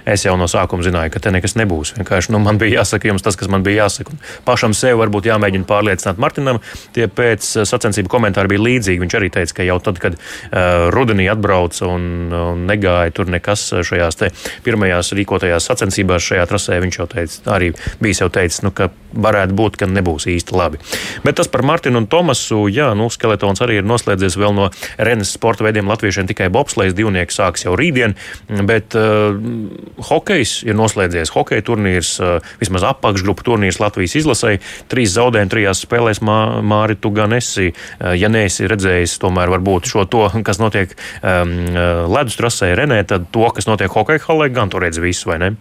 [0.10, 1.94] es jau no sākuma zināju, ka te nekas nebūs.
[1.98, 4.14] Vienkārši nu, man bija jāsaka jums tas, kas man bija jāsaka.
[4.14, 6.60] Un pašam sev varbūt jāmēģina pārliecināt Martinam.
[6.94, 9.02] Tie pēc sacensību komentāri bija līdzīgi.
[9.06, 13.70] Viņš arī teica, ka jau tad, kad uh, rudenī atbrauca un, un negāja tur nekas
[13.84, 14.20] šajās
[14.64, 17.74] pirmajās rīkotajās sacensībās šajā trasē, viņš jau teica, arī
[18.04, 20.80] bija jau teicis, nu, ka varētu būt, ka nebūs īsti labi.
[21.26, 25.34] Bet tas par Martinu un Tomasu, jā, nu, skeletons arī ir noslēdzies vēl no Renes
[25.36, 25.90] sporta veidiem.
[25.90, 28.16] Latviešiem tikai bobslēgs divnieks sāks jau rītdien,
[28.68, 29.36] bet uh,
[30.10, 31.34] hokejs ir noslēdzies.
[31.36, 34.64] Hokeja turnīrs, uh, vismaz apakšgrupu turnīrs Latvijas izlasēji.
[34.92, 39.90] Trīs zaudējumi trijās spēlēs, Mā, Māri, tu gan esi, uh, ja neesi redzējis tomēr varbūt
[39.92, 41.54] šo to, kas notiek um,
[42.14, 45.54] ledus trasē Renē, tad to, kas notiek hokeja halē, gan tu redzi visu, vai ne?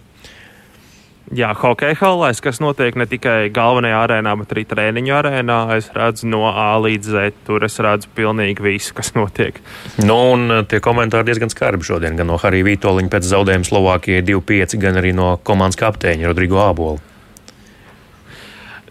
[1.32, 5.58] Jā, hokeja halēs, kas notiek ne tikai galvenajā arēnā, bet arī treniņu arēnā.
[5.78, 7.38] Es redzu no A līdz Z.
[7.46, 9.62] Tur es redzu pilnīgi visu, kas notiek.
[10.02, 12.18] Nu, un uh, tie komentāri diezgan skarbi šodien.
[12.20, 17.00] Gan no Harija Vitoļņa pēc zaudējuma Slovākijai 2-5, gan arī no komandas kapteiņa Rodrigo Ābola.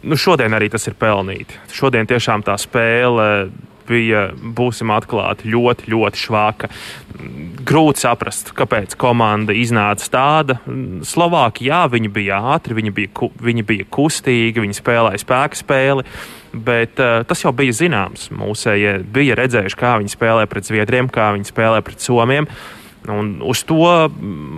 [0.01, 1.59] Nu, šodien arī tas ir pelnīti.
[1.77, 3.51] Šodien tiešām tā spēle
[3.87, 6.69] bija, būsim atklāti, ļoti, ļoti švāka.
[7.67, 10.57] Grūti saprast, kāpēc komanda iznāca tāda.
[11.07, 16.05] Slovākija, jā, viņi bija ātri, viņi bija, viņi bija kustīgi, viņi spēlēja spēka spēli.
[16.51, 18.27] Bet uh, tas jau bija zināms.
[18.35, 22.49] Mūsējie bija redzējuši, kā viņi spēlē pret Zviedriem, kā viņi spēlē pret Somiem.
[23.09, 23.85] Un uz to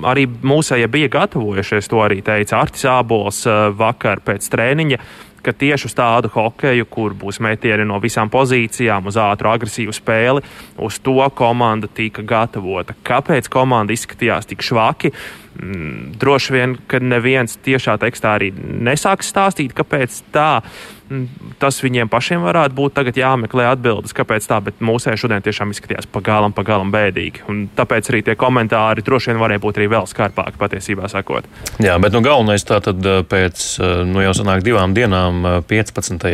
[0.09, 1.88] arī mūsējie bija gatavojušies.
[1.91, 4.99] To arī teica Artis Ābols uh, vakar pēc treniņa
[5.43, 10.43] ka tieši uz tādu hokeju, kur būs metieni no visām pozīcijām, uz ātru, agresīvu spēli,
[10.79, 12.95] uz to komanda tika gatavota.
[13.06, 15.13] Kāpēc komanda izskatījās tik švaki?
[15.53, 20.63] Mm, droši vien, ka neviens tiešā tekstā arī nesāks stāstīt, kāpēc tā.
[21.11, 25.73] Mm, tas viņiem pašiem varētu būt tagad jāmeklē atbildes, kāpēc tā, bet mūsēji šodien tiešām
[25.75, 27.43] izskatījās pagalam, pagalam bēdīgi.
[27.51, 31.45] Un tāpēc arī tie komentāri droši vien varēja būt arī vēl skarpāki patiesībā sakot.
[31.83, 36.25] Jā, bet nu, galvenais tā tad eh, pēc, eh, nu jau sanāk divām dienām, 15.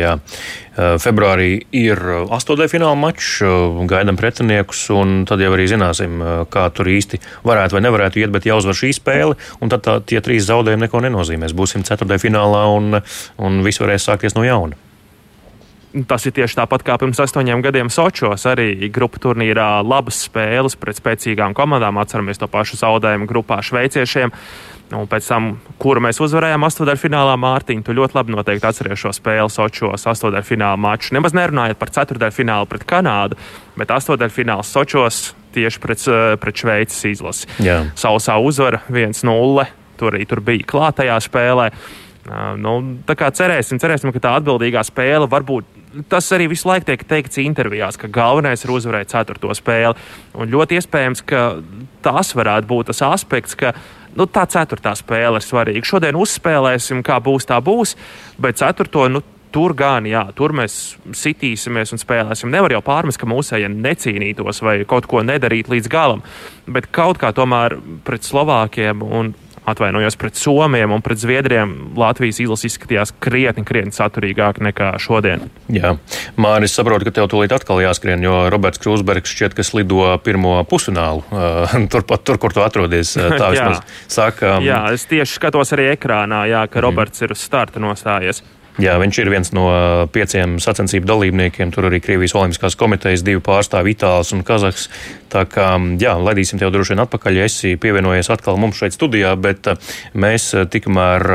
[0.70, 1.98] Eh, februārī ir
[2.30, 3.40] astotdaļa fināla mačs,
[3.90, 6.20] gaidām pretiniekus, un tad jau arī zināsim,
[6.52, 10.22] kā tur īsti varētu vai nevarētu iet, bet jāuzvar šī spēle, un tad tā, tie
[10.22, 11.56] trīs zaudējumi neko nenozīmēs.
[11.58, 13.02] Būsim ceturtajā finālā, un,
[13.42, 14.78] un viss varēs sākties no jauna.
[16.06, 18.44] Tas ir tieši tāpat kā pirms astoņiem gadiem Sochos.
[18.46, 21.98] Arī grupu turnīrā labas spēles pret spēcīgām komandām.
[21.98, 24.30] Atceramies to pašu zaudējumu grupā šveiciešiem.
[24.90, 29.52] Un pēc tam, kuru mēs uzvarējām astotdaļfinālā, Mārtiņa, tu ļoti labi noteikti atceries šo spēli
[29.52, 31.14] Sochos, astotdaļfināla maču.
[31.14, 33.38] Nemaz nerunājot par ceturdaļfinālu pret Kanādu,
[33.78, 35.20] bet astotdaļfināls Sochos
[35.54, 36.02] tieši pret,
[36.42, 37.46] pret Šveices izlasi.
[37.62, 37.84] Jā.
[37.98, 39.66] Sausā uzvara 1-0.
[40.00, 41.68] Tur arī tur bija klātajā spēlē.
[42.60, 42.74] Nu,
[43.08, 45.78] tā kā cerēsim, cerēsim, ka tā atbildīgā spēle varbūt.
[46.10, 49.96] Tas arī visu laiku tiek teikts intervijās, ka galvenais ir uzvarēt ceturto spēli.
[50.38, 51.46] Un ļoti iespējams, ka
[52.04, 53.72] tas varētu būt tas aspekts, ka
[54.16, 55.86] nu, tā ceturtā spēle ir svarīga.
[55.86, 57.96] Šodien uzspēlēsim, kā būs, tā būs,
[58.40, 59.08] bet ceturto.
[59.10, 60.74] Nu, Tur gan, jā, tur mēs
[61.18, 62.52] sitīsimies un spēlēsim.
[62.54, 66.22] Nevar jau pārmest, ka mūsējie necīnītos vai kaut ko nedarītu līdz galam,
[66.70, 67.74] bet kaut kā tomēr
[68.06, 69.32] pret Slovākiem un
[69.68, 75.48] atvainojos pret Somiem un pret Zviedriem, Latvijas izlase izskatījās krietni, krietni saturīgāk nekā šodien.
[75.72, 75.94] Jā,
[76.40, 81.24] Māris, saprotu, ka tev tūlīt atkal jāskrien, jo Roberts Krūsbergs šķiet, ka slido pirmo pusfinālu.
[81.30, 84.56] Uh, turpat, tur, kur tu atrodies, tā vismaz saka.
[84.58, 84.68] Um...
[84.68, 86.86] Jā, es tieši skatos arī ekrānā, jā, ka mm.
[86.88, 88.42] Roberts ir uz starta nostājies.
[88.80, 89.66] Jā, viņš ir viens no
[90.14, 91.72] pieciem sacensību dalībniekiem.
[91.74, 94.86] Tur arī Krievijas Olimpiskās komitejas divi pārstāvji, Itālijas un Kazahs.
[95.30, 95.66] Tā kā,
[96.00, 99.68] jā, laidīsim tev droši vien atpakaļ, ja esi pievienojies atkal mums šeit studijā, bet
[100.18, 101.26] mēs tikmēr,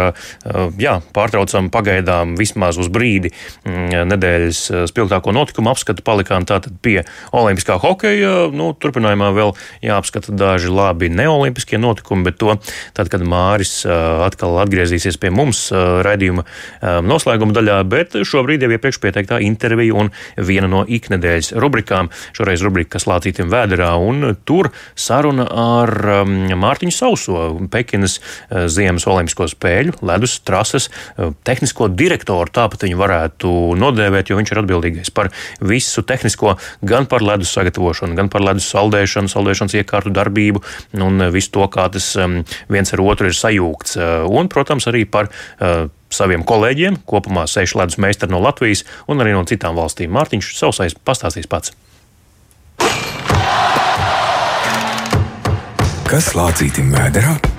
[0.81, 6.03] jā, pārtraucam pagaidām vismaz uz brīdi mm, nedēļas spilgtāko notikumu apskatu.
[6.05, 7.05] Palikām tātad pie
[7.35, 8.49] Olimpiskā hokeja.
[8.53, 9.55] Nu, turpinājumā vēl
[9.85, 12.57] jāapskata daži labi neolimpiskie notikumi, bet to
[12.97, 16.45] tad, kad Māris atkal atgriezīsies pie mums raidījuma
[17.05, 22.11] noslēguma daļā, bet šobrīd jau iepriekš pieteiktā intervija un viena no iknedēļas rubrikām.
[22.35, 29.07] Šoreiz rubrika, kas lācītiem vēderā, un tur saruna ar um, Mārtiņu Sauso, Pekinas uh, Ziemas
[29.09, 35.13] Olimpisko spēļu, ledus trases uh, tehnisko direktoru, tāpat viņu varētu nodēvēt, jo viņš ir atbildīgais
[35.15, 40.63] par visu tehnisko, gan par ledus sagatavošanu, gan par ledus saldēšanu, saldēšanas iekārtu darbību
[41.05, 43.99] un visu to, kā tas um, viens ar otru ir sajūgts.
[43.99, 45.31] Uh, un, protams, arī par
[46.15, 50.13] saviem kolēģiem, kopumā seši ledus meistari no Latvijas un arī no citām valstīm.
[50.15, 51.75] Mārtiņš sausais pastāstīs pats.
[56.15, 57.54] Kas lācītim vēderā?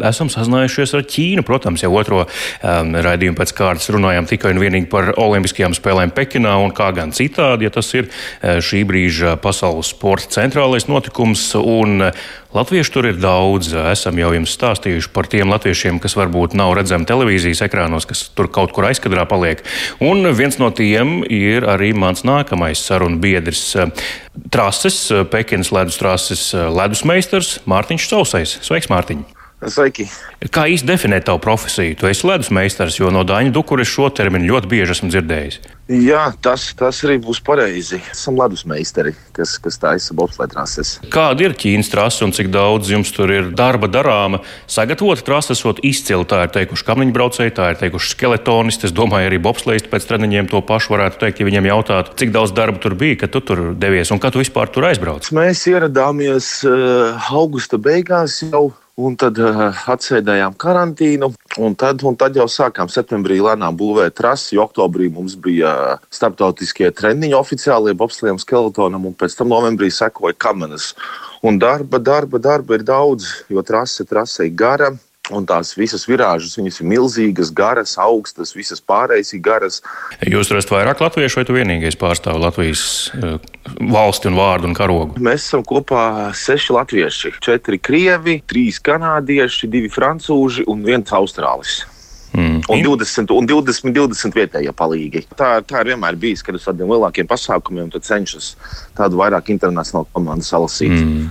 [0.00, 1.42] Esam sazinājušies ar Ķīnu.
[1.44, 6.54] Protams, jau otro um, raidījumu pēc kārtas runājām tikai un vienīgi par Olimpiskajām spēlēm Pekinā
[6.64, 11.50] un kā gan citādi, ja tas ir uh, šī brīža pasaules sporta centrālais notikums.
[11.60, 12.22] Un, uh,
[12.56, 13.70] Latviešu tur ir daudz.
[13.92, 18.48] Esam jau jums stāstījuši par tiem latviešiem, kas varbūt nav redzami televīzijas ekrānos, kas tur
[18.52, 19.60] kaut kur aizkadrā paliek.
[20.04, 23.70] Un viens no tiem ir arī mans nākamais sarunu biedrs.
[24.52, 28.58] Trases, Pekinas ledus trases ledusmeistars Mārtiņš Sausais.
[28.64, 29.41] Sveiks, Mārtiņ!
[29.62, 30.08] Sveiki!
[30.50, 31.94] Kā īsti definēt tavu profesiju?
[32.00, 35.60] Tu esi ledus meistars, jo no Dāņa Dukura šo terminu ļoti bieži esmu dzirdējis.
[35.92, 38.00] Jā, tas, tas arī būs pareizi.
[38.10, 40.96] Esam ledus meistari, kas, kas taisa bobslēd trases.
[41.14, 44.42] Kāda ir Ķīnas trase un cik daudz jums tur ir darba darāma?
[44.70, 48.90] Sagatavot trases esot izcili, tā ir teikuši kamniņu braucēji, tā ir teikuši skeletonisti.
[48.90, 52.54] Es domāju, arī bobslēdis pēc treniņiem to pašu varētu teikt, ja viņiem jautātu, cik daudz
[52.56, 55.30] darba tur bija, kad tu tur devies un kā tu vispār tur aizbrauc.
[55.36, 61.30] Mēs ieradāmies uh, augusta beigās jau Un tad uh, atsēdējām karantīnu,
[61.64, 64.58] un tad, un tad jau sākām septembrī lēnām būvēt trasi.
[64.60, 70.90] Oktobrī mums bija starptautiskie treniņi oficiālie bobslēgam skeletonam, un pēc tam novembrī sekoja kamenas.
[71.40, 74.92] Un darba, darba, darba ir daudz, jo trase, trase ir gara.
[75.32, 79.80] Un tās visas virāžas ir milzīgas, garas, augstas, visas pārējas ir garas.
[80.28, 82.84] Jūs esat vairāk latviešu, vai tu vienīgais pārstāv Latvijas
[83.16, 83.38] uh,
[83.92, 85.22] valsti un vārdu un karogu?
[85.22, 91.82] Mēs esam kopā seši latvieši, četri krievi, trīs kanādieši, divi francūži un viens austrālis.
[92.32, 92.62] Mm.
[92.72, 95.24] Un 20, un 20, 20 vietējie palīgi.
[95.36, 98.54] Tā, tā ir vienmēr bijis, kad uz tādiem lielākiem pasākumiem cenšas
[98.96, 100.94] tādu vairāk internacionālu komandu salasīt.
[100.96, 101.28] Mm.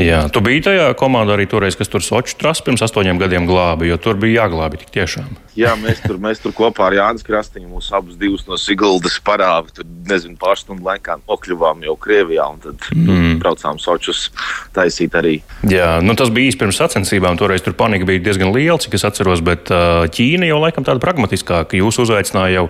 [0.00, 3.86] Jā, tu biji tajā komandā arī toreiz, kas tur Soču trasu pirms astoņiem gadiem glāba,
[3.88, 5.28] jo tur bija jāglābi tik tiešām.
[5.60, 9.74] Jā, mēs tur, mēs tur kopā ar Jānis Krastiņu, mūsu abus divus no Siguldas parāvi,
[9.76, 13.38] tur nezinu, pāris stundu laikā nokļuvām jau Krievijā un tad mm.
[13.42, 14.28] braucām Sočus
[14.76, 15.36] taisīt arī.
[15.68, 19.04] Jā, nu tas bija īsti pirms sacensībām, toreiz tur panika bija diezgan liela, cik es
[19.08, 21.78] atceros, bet Ķīna jau laikam tāda pragmatiskāka.
[21.80, 22.66] Jūs uzaicinājāt jau,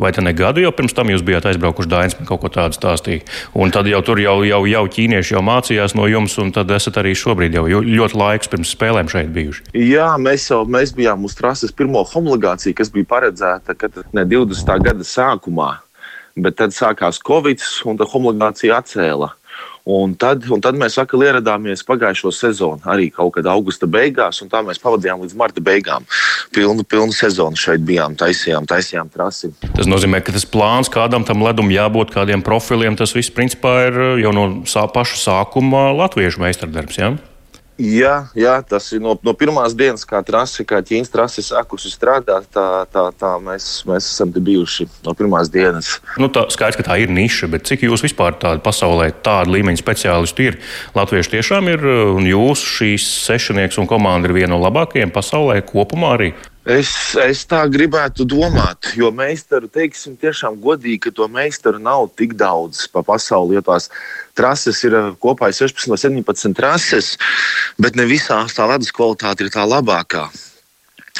[0.00, 3.24] vai te ne gadu jau pirms tam jūs bijāt aizbraukuši Dainis, kaut ko tādu stāstīja.
[3.56, 7.00] Un tad jau tur jau, jau, jau ķīnieši jau mācījās no jums, un tad esat
[7.00, 9.66] arī šobrīd jau ļoti laiks pirms spēlēm šeit bijuši.
[9.78, 14.82] Jā, mēs jau mēs bijām uz trases pirmo homologāciju, kas bija paredzēta kad, ne 20.
[14.82, 15.78] gada sākumā,
[16.36, 19.34] bet tad sākās Covid, un tā homologācija atcēla.
[19.84, 24.48] Un tad, un tad mēs atkal ieradāmies pagājušo sezonu, arī kaut kad augusta beigās, un
[24.48, 26.06] tā mēs pavadījām līdz marta beigām.
[26.56, 29.52] Pilnu, pilnu sezonu šeit bijām, taisījām, taisījām trasi.
[29.76, 34.00] Tas nozīmē, ka tas plāns, kādam tam ledum jābūt, kādiem profiliem, tas viss principā ir
[34.24, 36.98] jau no sā, paša sākuma latviešu meistardarbs.
[36.98, 37.12] Ja?
[37.74, 42.46] Jā, jā, tas ir no, no pirmās dienas, kā trase, kā ķīnas trase sākusi strādāt.
[42.54, 45.96] Tā, tā, tā mēs, mēs esam bijuši no pirmās dienas.
[46.22, 49.82] Nu, tā skaidrs, ka tā ir niša, bet cik jūs vispār tādu pasaulē tādu līmeņa
[49.82, 50.60] speciālistu ir?
[50.94, 51.82] Latvieši tiešām ir,
[52.14, 56.34] un jūs šīs sešnieks un komanda ir viena no labākajiem pasaulē kopumā arī.
[56.64, 62.32] Es, es tā gribētu domāt, jo meistaru, teiksim, tiešām godīgi, ka to meistaru nav tik
[62.40, 63.58] daudz pa pasauli.
[63.58, 63.90] Jo tās
[64.32, 67.10] trases ir eh, kopā 16 vai 17 trases,
[67.76, 70.24] bet ne visās tā ledus kvalitāte ir tā labākā.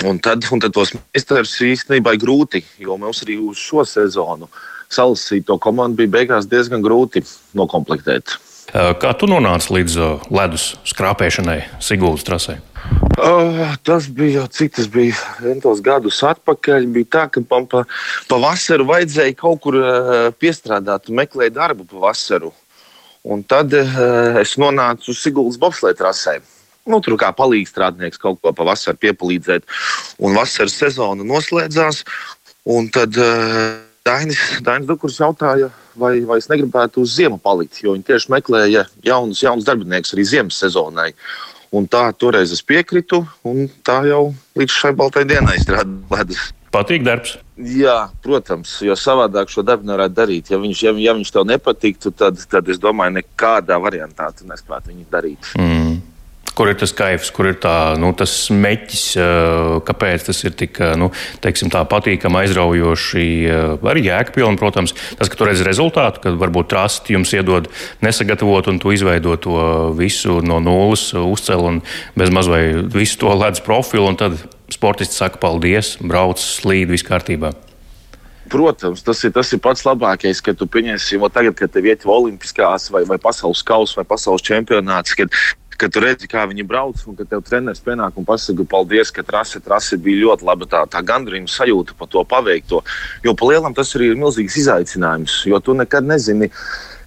[0.09, 4.49] Un tad, un tad tos meistarus īstenībā ir grūti, jo mums arī uz šo sezonu
[4.89, 7.21] salasīt to komandu bija beigās diezgan grūti
[7.53, 8.39] nokomplektēt.
[8.73, 9.99] Kā tu nonāci līdz
[10.33, 12.61] ledus skrāpēšanai Sigūdas trasē?
[13.15, 15.15] Uh, tas bija cik tas bija
[15.47, 16.89] entos gadus atpakaļ.
[16.97, 17.85] Bija tā, ka pa,
[18.29, 22.51] pa vasaru vajadzēja kaut kur uh, piestrādāt, meklēt darbu pa vasaru.
[23.25, 26.41] Un tad uh, es nonācu uz Siguldas bobslēta trasē.
[26.85, 29.65] Nu, tur kā palīdzīgs strādnieks kaut ko pavasarī piepalīdzēt.
[30.21, 32.03] Un vasaras sezona noslēdzās.
[32.75, 37.95] Un tad uh, Dainis, Dainis Dukurs jautāja, vai, vai es negribētu uz ziemu palikt, jo
[37.95, 41.13] viņi tieši meklēja jaunus, jaunus darbiniekus arī ziemas sezonai.
[41.75, 44.29] Un tā toreiz es piekritu, un tā jau
[44.59, 46.53] līdz šai baltai dienai strādā ledus.
[46.75, 47.37] Patīk darbs.
[47.55, 50.51] Jā, protams, jo savādāk šo darbu nevarētu darīt.
[50.51, 54.91] Ja viņš, ja, ja viņš tev nepatiktu, tad, tad es domāju, nekādā variantā tu nespētu
[54.91, 55.53] viņu darīt.
[55.59, 56.01] Mm.
[56.55, 59.05] Kur ir tas kaifs, kur ir tā, nu, tas meķis,
[59.89, 61.09] kāpēc tas ir tik nu,
[61.43, 63.25] teiksim, patīkami, aizraujoši,
[63.83, 64.95] arī jēgpilni, protams.
[65.19, 67.67] Tas, ka tu redzi rezultātu, ka varbūt trasti jums iedod
[68.07, 69.59] nesagatavot un tu izveido to
[69.99, 71.83] visu no nulles, uzcēl un
[72.15, 74.39] bez maz vai visu to ledus profilu, un tad
[74.71, 77.55] sportists saka paldies, brauc, slīd, viss kārtībā.
[78.53, 82.91] Protams, tas ir, tas ir pats labākais, kad tu pieņemsi, tagad, kad tev iet Olimpiskās
[82.93, 85.33] vai, vai pasaules kausa vai pasaules čempionāts, kad
[85.79, 89.25] kad tu redzi, kā viņi brauc, un kad tev treneris pienāk un pasaka, paldies, ka
[89.27, 90.69] trase, trase bija ļoti laba.
[90.71, 92.83] Tā, tā gandrījuma sajūta par to paveikto.
[93.25, 96.51] Jo pa lielam tas arī ir milzīgs izaicinājums, jo tu nekad nezini.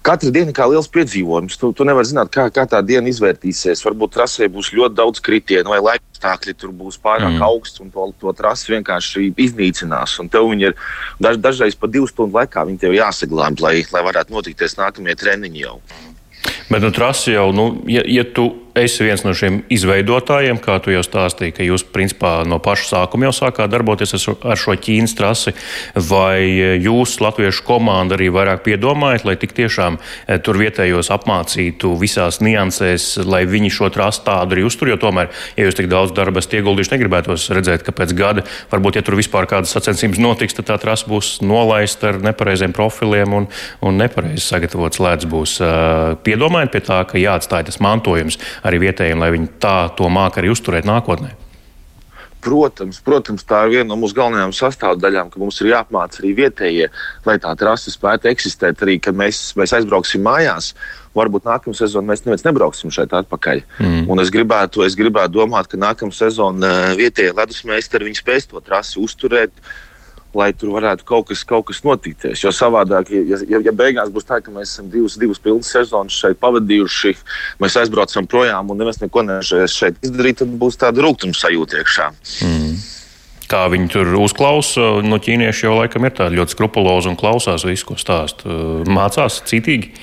[0.08, 1.58] Katra diena kā liels piedzīvojums.
[1.60, 3.82] Tu, tu nevari zināt, kā, kā tā diena izvērtīsies.
[3.84, 7.42] Varbūt trasē būs ļoti daudz kritienu, vai laikstākļi tur būs pārāk mm.
[7.44, 10.14] augsts, un to, to trasi vienkārši iznīcinās.
[10.22, 10.78] Un tev ir
[11.20, 15.76] daž, dažreiz pat divu stundu laikā jāsaglabā, lai, lai varētu notikties nākamie treniņi jau.
[16.68, 18.50] Bet nu, trasi jau, nu, ja, ja tu
[18.84, 23.28] esi viens no šiem izveidotājiem, kā tu jau stāstīji, ka jūs principā no paša sākuma
[23.28, 25.54] jau sākāt darboties ar šo Ķīnas trasi,
[26.08, 26.44] vai
[26.82, 33.08] jūs, latviešu komanda, arī vairāk piedomājat, lai tik tiešām e, tur vietējos apmācītu visās niansēs,
[33.26, 36.58] lai viņi šo trasi tādu arī uztur, jo tomēr, ja jūs tik daudz darba esat
[36.60, 40.78] ieguldījuši, negribētos redzēt, ka pēc gada, varbūt, ja tur vispār kādas sacensības notiks, tad tā
[40.82, 43.48] trasa būs nolaista ar nepareiziem profiliem un,
[43.84, 45.58] un nepareizi sagatavots lēts būs.
[45.62, 45.72] E,
[46.26, 48.38] piedomājat pie tā, ka jāatstāj tas mantojums
[48.68, 51.34] arī vietējiem, lai viņi tā to māca arī uzturēt nākotnē?
[52.38, 56.86] Protams, protams, tā ir viena no mūsu galvenajām sastāvdaļām, ka mums ir jāapmāca arī vietējie,
[57.26, 60.70] lai tā trase spētu eksistēt arī, kad mēs, mēs aizbrauksim mājās.
[61.18, 63.64] Varbūt nākamā sezonā mēs neviens nebrauksim šeit atpakaļ.
[63.82, 64.06] Mm.
[64.12, 69.50] Un es gribētu, es gribētu domāt, ka nākamā sezonā vietējie ledusmeistari spēs to trasi uzturēt
[70.36, 72.42] lai tur varētu kaut kas, kaut kas notikties.
[72.44, 76.18] Jo savādāk, ja, ja, ja beigās būs tā, ka mēs esam divas, divas pilnas sezonas
[76.18, 77.14] šeit pavadījuši,
[77.62, 82.12] mēs aizbraucam projām un neviens neko nevarēs šeit izdarīt, tad būs tāda rūkuma sajūta iekšā.
[82.44, 82.78] Mm.
[83.48, 87.86] Kā viņi tur uzklausa, no ķīnieši jau laikam ir tādi ļoti skrupulozi un klausās visu,
[87.88, 88.44] ko stāsta.
[88.84, 89.94] Mācās citīgi.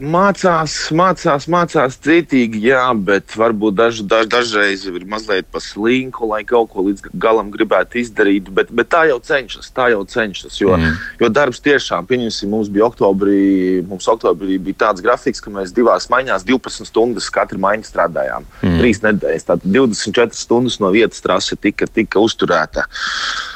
[0.00, 6.40] Mācās, mācās, mācās citīgi, jā, bet varbūt daž, daž, dažreiz ir mazliet pa slinku, lai
[6.48, 8.48] kaut ko līdz galam gribētu izdarīt.
[8.56, 10.56] Bet, bet tā jau cenšas, tā jau cenšas.
[10.62, 10.96] Jo, mm.
[11.20, 16.08] jo darbs tiešām, pieņemsim, mums bija oktobrī, mums oktobrī bija tāds grafiks, ka mēs divās
[16.12, 18.48] maiņās 12 stundas katru maiņu strādājām.
[18.62, 18.78] Mm.
[18.80, 22.88] Trīs nedēļas, tātad 24 stundas no vietas trase tika, tika uzturēta.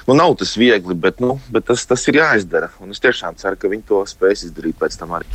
[0.07, 2.69] Nu, nav tas viegli, bet, nu, bet tas, tas ir jāizdara.
[2.79, 5.27] Un es tiešām ceru, ka viņi to spēs izdarīt pēc tam arī.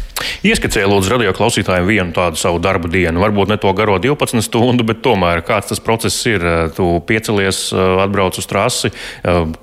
[0.47, 3.19] Ieskicēju lūdzu radio klausītājiem vienu tādu savu darbu dienu.
[3.19, 6.45] Varbūt ne to garo 12 stundu, bet tomēr kāds tas process ir.
[6.77, 8.93] Tu piecelies, atbrauc uz trasi,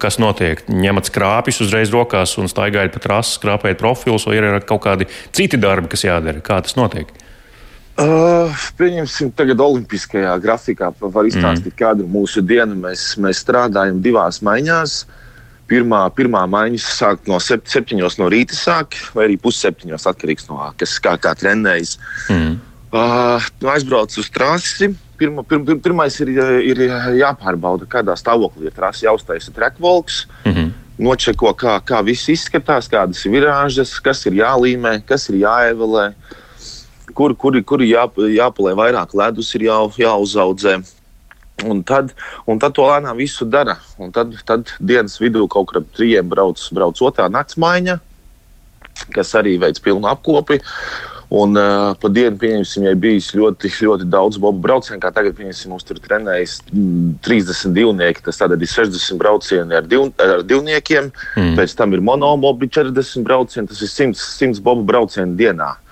[0.03, 0.61] kas notiek?
[0.69, 5.57] Ņemat skrāpjus uzreiz rokās un staigājat pa trasi, skrāpējat profilus, vai ir kaut kādi citi
[5.61, 6.45] darbi, kas jādara?
[6.45, 7.09] Kā tas notiek?
[7.99, 11.79] Uh, pieņemsim, tagad Olimpiskajā grafikā var izstāstīt, mm.
[11.81, 12.75] kāda ir mūsu diena.
[12.75, 15.01] Mēs, mēs strādājam divās maiņās.
[15.03, 15.25] Uh,
[15.69, 20.95] Pirmā, pirmā maiņa sāk no septiņos no rīta, sāk, vai arī pusseptiņos, atkarīgs no kas,
[21.05, 21.99] kā, kā trenējas.
[22.33, 22.55] Mm.
[22.89, 24.95] Uh, aizbrauc uz trasi.
[25.21, 26.31] Pirma, pir, pir, pirmais ir,
[26.65, 26.81] ir
[27.19, 30.23] jāpārbauda, kādā stāvoklī ir trasi, jāuztaisa trekvolks.
[30.47, 30.71] Mm -hmm.
[31.05, 36.13] Nočeko, kā, kā viss izskatās, kādas ir virāžas, kas ir jālīmē, kas ir jāevelē,
[37.15, 40.79] kur, kur, kur jā, jāpalē vairāk ledus, ir jā, jāuzaudzē.
[41.67, 42.13] Un tad,
[42.47, 43.79] un tad to lēnām visu dara.
[43.99, 47.99] Un tad, tad dienas vidū kaut kur ap trījiem brauc, brauc otrā naktsmaiņa,
[49.15, 50.61] kas arī veids pilnu apkopi.
[51.29, 55.75] Un uh, pa dienu, pieņemsim, ja bijis ļoti, ļoti daudz bobu braucienu, kā tagad, pieņemsim,
[55.75, 61.53] mums tur trenējas 30 divnieki, tas tad ir 60 braucieni ar, div, ar divniekiem, mm.
[61.59, 65.75] pēc tam ir monomobi 40 braucieni, tas ir 100, 100 bobu braucienu dienā.
[65.75, 65.88] Nu,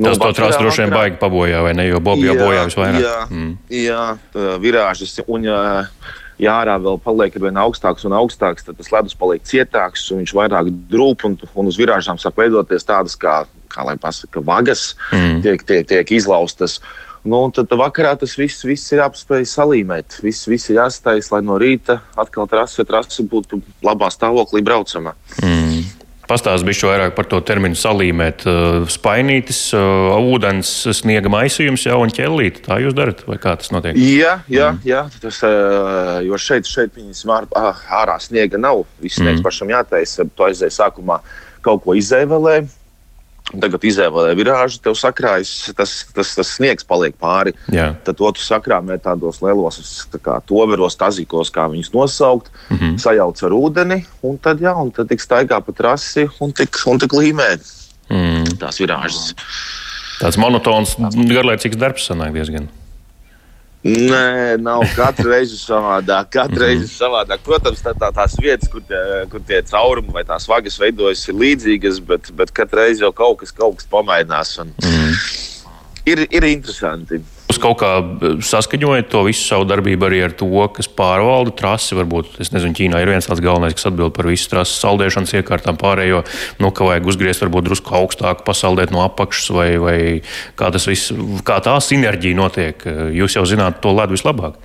[0.00, 1.86] Tas to trāsu droši vien baigi pabojā, vai ne?
[1.90, 3.04] Jo Bobi jau bojā visvairāk.
[3.04, 3.52] Jā, mm.
[3.74, 5.18] jā virāžas.
[5.28, 5.48] Un,
[6.40, 10.22] ja ārā vēl paliek ar vien augstāks un augstāks, tad tas ledus paliek cietāks, un
[10.22, 14.94] viņš vairāk drūp, un, un uz virāžām sāk veidoties tādas kā, kā lai pasaka, vagas,
[15.12, 15.40] mm.
[15.44, 16.80] tiek, tiek, tiek izlaustas.
[17.20, 20.22] Nu, tad vakarā tas viss, viss ir jāapspēj salīmēt.
[20.24, 25.12] Viss, viss ir jāstājas, lai no rīta atkal trase, trase būtu labā stāvoklī braucamā.
[25.44, 25.82] Mm.
[26.30, 28.44] Pastāst bišķi vairāk par to terminu salīmēt.
[28.94, 32.62] Spainītis, ūdens, sniega maisījums jau un ķellīte.
[32.68, 33.98] Tā jūs darat, vai kā tas notiek?
[33.98, 34.84] Jā, jā, mm.
[34.86, 35.40] jā tas,
[36.26, 37.24] jo šeit, šeit viņas
[37.98, 38.84] ārā sniega nav.
[39.02, 39.46] Viss sniegs mm.
[39.48, 40.28] pašam jātaisa.
[40.38, 41.18] To aizēja sākumā
[41.66, 42.60] kaut ko izēvelē
[43.50, 47.54] Tagad izēvalē virāžu, tev sakrājas, tas, tas, tas sniegs paliek pāri.
[47.74, 47.90] Jā.
[48.06, 49.80] Tad to tu sakrāmē tādos lielos
[50.12, 52.98] tā kā, toveros, tazikos, kā viņus nosaukt, mm -hmm.
[52.98, 56.98] sajauc ar ūdeni, un tad, jā, un tad tik staigā pa trasi un tik, un
[56.98, 57.50] tik līmē
[58.10, 58.58] mm.
[58.58, 59.34] tās virāžas.
[60.20, 62.68] Tāds monotons, garlaicīgs darbs sanāk diezgan.
[63.80, 66.28] Nē, nav katru reizi savādāk.
[66.34, 66.66] Katru -hmm.
[66.66, 67.40] reizi savādāk.
[67.44, 71.34] Protams, tā, tā, tās vietas, kur tie, kur tie caurumi vai tās vagas veidojas, ir
[71.34, 74.58] līdzīgas, bet, bet katru reizi jau kaut kas, kaut kas pamainās.
[74.60, 74.74] Un...
[74.84, 75.14] Mm.
[76.04, 77.22] Ir, ir interesanti.
[77.50, 81.96] Jūs kaut kā eh, saskaņojat to visu savu darbību arī ar to, kas pārvalda trasi.
[81.98, 85.78] Varbūt, es nezinu, Ķīnā ir viens tāds galvenais, kas atbild par visu trases saldēšanas iekārtām,
[85.80, 86.22] pārējo,
[86.62, 89.98] nu, ka vajag uzgriezt varbūt drusku augstāk, pasaldēt no apakšas, vai, vai
[90.54, 91.10] kā viss,
[91.46, 92.86] kā tā sinerģija notiek.
[93.18, 94.60] Jūs jau zināt to ledu vislabāk.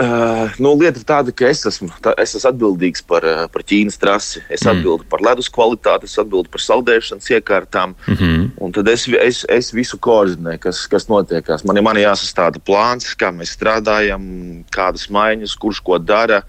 [0.00, 3.64] Uh, nu, lieta ir tāda, ka es esmu, tā, es esmu atbildīgs par, uh, par
[3.68, 4.40] Ķīnas trasi.
[4.48, 4.70] Es mm.
[4.72, 7.92] atbildu par ledus kvalitāti, es atbildu par saldēšanas iekārtām.
[8.06, 8.46] Mm -hmm.
[8.64, 11.66] Un tad es, es, es visu koordinēju, kas, kas notiekās.
[11.68, 14.24] Man, man ir jāsastāda plāns, kā mēs strādājam,
[14.72, 16.42] kādas maiņas, kurš ko dara.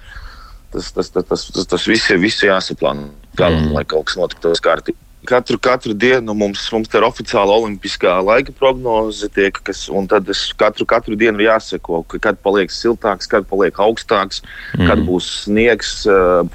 [0.72, 3.74] Tas, tas, tas, tas, tas, tas viss ir jāsaplāno, mm.
[3.76, 5.11] lai kaut kas notiktos kārtībā.
[5.22, 10.48] Katru, katru dienu mums, mums ir oficiāla olimpiskā laika prognoze, tiek, kas, un tad es
[10.58, 14.42] katru, katru dienu jāseko, kad paliek siltāks, kad paliek augstāks,
[14.74, 14.90] mm.
[14.90, 15.94] kad būs sniegs.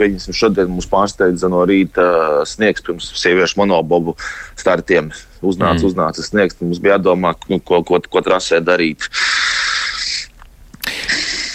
[0.00, 2.08] Pieņemsim, šodien mums pārsteidza no rīta
[2.48, 4.16] sniegs pirms sieviešu monobobu
[4.58, 5.12] startiem.
[5.46, 5.86] Uznāca, mm.
[5.86, 9.06] uznāca sniegs, mums bija jādomā, nu, ko, ko, ko trasē darīt.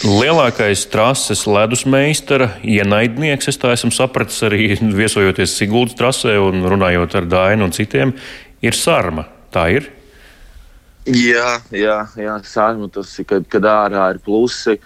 [0.02, 7.18] Lielākais trases ledus meistara ienaidnieks, es tā esmu sapratis arī viesojoties Siguldas trasē un runājot
[7.20, 8.16] ar Dainu un citiem,
[8.66, 9.28] ir sarma.
[9.54, 9.92] Tā ir.
[11.06, 14.80] Jā, jā, jā sārma tas ir, kad, kad ārā ir plusi.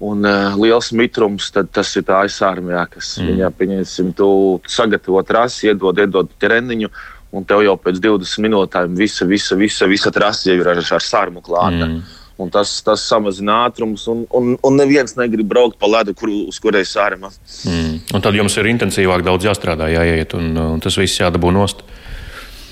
[0.00, 3.26] un uh, liels mitrums, tad tas ir tā aizsārmjā, kas mm.
[3.28, 4.28] viņā, pieņemsim, tu
[4.64, 6.88] sagatavo trasi, iedod, iedod treniņu,
[7.36, 11.04] un tev jau pēc 20 minūtēm visa, visa, visa, visa trasa jau ir ar, ar
[11.04, 11.84] sārmu klāta.
[11.84, 12.19] Mm.
[12.40, 16.60] Un tas, tas samazina ātrumus, un, un, un neviens negrib braukt pa ledu, kur, uz
[16.62, 17.28] kurai sārma.
[17.68, 17.98] Mm.
[18.16, 21.84] Un tad jums ir intensīvāk daudz jāstrādā, jāiet, un, un tas viss jādabū nost.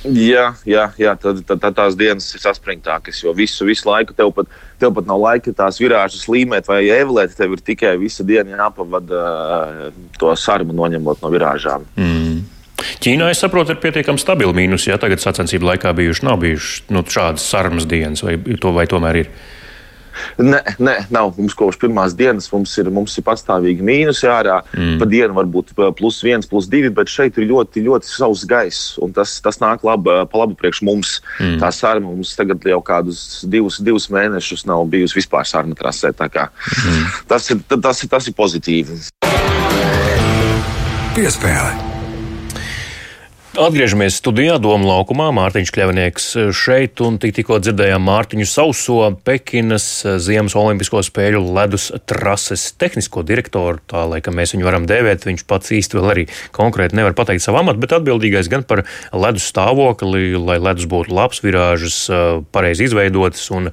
[0.07, 4.31] Jā, jā, jā tad, tad, tad tās dienas ir saspringtākas, jo visu, visu laiku tev
[4.37, 7.35] pat, tev pat nav laika tās virāžas līmēt vai evolēt.
[7.37, 9.91] Tev ir tikai visa diena jāpavada
[10.21, 11.85] to sarmu noņemot no virāžām.
[11.99, 12.39] Mm.
[13.03, 14.87] Ķīnā, es saprotu, ir pietiekami stabili mīnus.
[14.87, 19.25] Ja tagad sacensību laikā bijuši, nav bijušas nu, šādas sarmas dienas, vai, to, vai tomēr
[19.25, 19.33] ir?
[20.39, 21.33] Nē, nē, nav.
[21.39, 24.61] Mums kopš pirmās dienas mums ir, mums ir pastāvīgi mīnus ārā.
[24.75, 24.97] Mm.
[25.01, 28.95] Pa dienu var būt plus viens, plus divi, bet šeit ir ļoti, ļoti savs gaiss.
[29.17, 31.19] Tas, tas nāk laba, pa labu priekš mums.
[31.39, 31.59] Mm.
[31.63, 36.15] Tā saruna mums tagad jau kādus divus, divus mēnešus nav bijusi vispār saruna trasē.
[36.19, 37.05] Mm.
[37.31, 38.99] Tas, ir, tas, ir, tas ir pozitīvi.
[41.19, 41.98] Piespēle.
[43.59, 45.33] Atgriežamies studijā, Doma laukumā.
[45.35, 49.87] Mārtiņš Kļavnieks šeit un tik, tikko dzirdējām Mārtiņu Sauso Pekinas
[50.23, 53.81] Ziemas Olimpisko spēļu ledus trases tehnisko direktoru.
[53.91, 55.27] Tā laikam mēs viņu varam dēvēt.
[55.27, 59.49] Viņš pats īsti vēl arī konkrēti nevar pateikt savu amatu, bet atbildīgais gan par ledus
[59.51, 61.99] stāvokli, lai ledus būtu labs, virāžas
[62.55, 63.73] pareizi izveidotas un,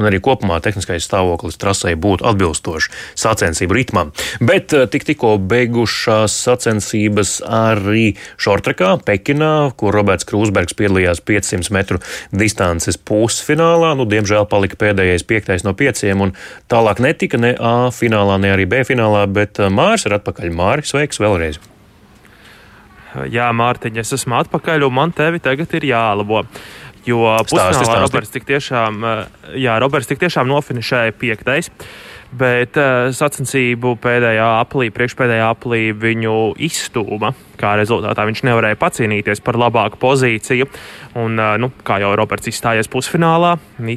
[0.00, 2.88] un arī kopumā tehniskais stāvoklis trasē būtu atbilstošs
[3.26, 4.16] sacensību ritmam.
[4.40, 8.08] Bet tik, tikko beigušās sacensības arī
[8.40, 8.96] šortrekā.
[9.26, 11.98] Pekinā, kur Roberts Krūsbergs piedalījās 500 metru
[12.30, 13.96] distances pusfinālā.
[13.98, 16.34] Nu, diemžēl palika pēdējais piektais no pieciem, un
[16.70, 20.52] tālāk netika ne A finālā, ne arī B finālā, bet uh, Māris ir atpakaļ.
[20.54, 21.58] Māris, sveiks vēlreiz!
[23.32, 26.44] Jā, Mārtiņ, es esmu atpakaļ, un man tevi tagad ir jālabo.
[27.06, 31.72] Jo pusfinālā Roberts tik tiešām, uh, jā, Roberts tik tiešām nofinišēja piektais.
[32.34, 37.30] Bet uh, sacensību pēdējā aplī, priekšpēdējā aplī viņu izstūma.
[37.60, 40.66] Kā rezultātā viņš nevarēja pacīnīties par labāku pozīciju.
[41.22, 43.56] Un, uh, nu, kā jau Roberts izstājies pusfinālā,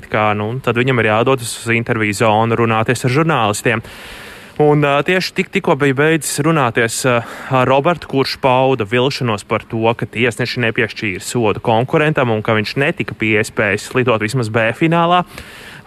[0.10, 3.84] kā, nu, tad viņam ir jādodas uz interviju zonu runāties ar žurnālistiem.
[4.60, 7.24] Un, uh, tieši tik, tikko bija beidzis runāties uh,
[7.56, 12.74] ar Robertu, kurš pauda vilšanos par to, ka tiesneši nepiešķīra sodu konkurentam un ka viņš
[12.84, 15.22] netika pie iespējas lidot vismaz B finālā.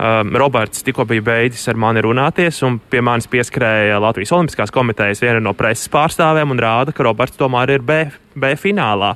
[0.00, 5.20] Um, Roberts tikko bija beidzis ar mani runāties, un pie manis pieskrēja Latvijas Olimpiskās komitejas
[5.20, 9.12] viena no preses pārstāvēm un rāda, ka Roberts tomēr ir B, B finālā.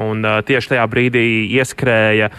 [0.00, 1.24] Un, uh, tieši tajā brīdī
[1.58, 2.30] ieskrēja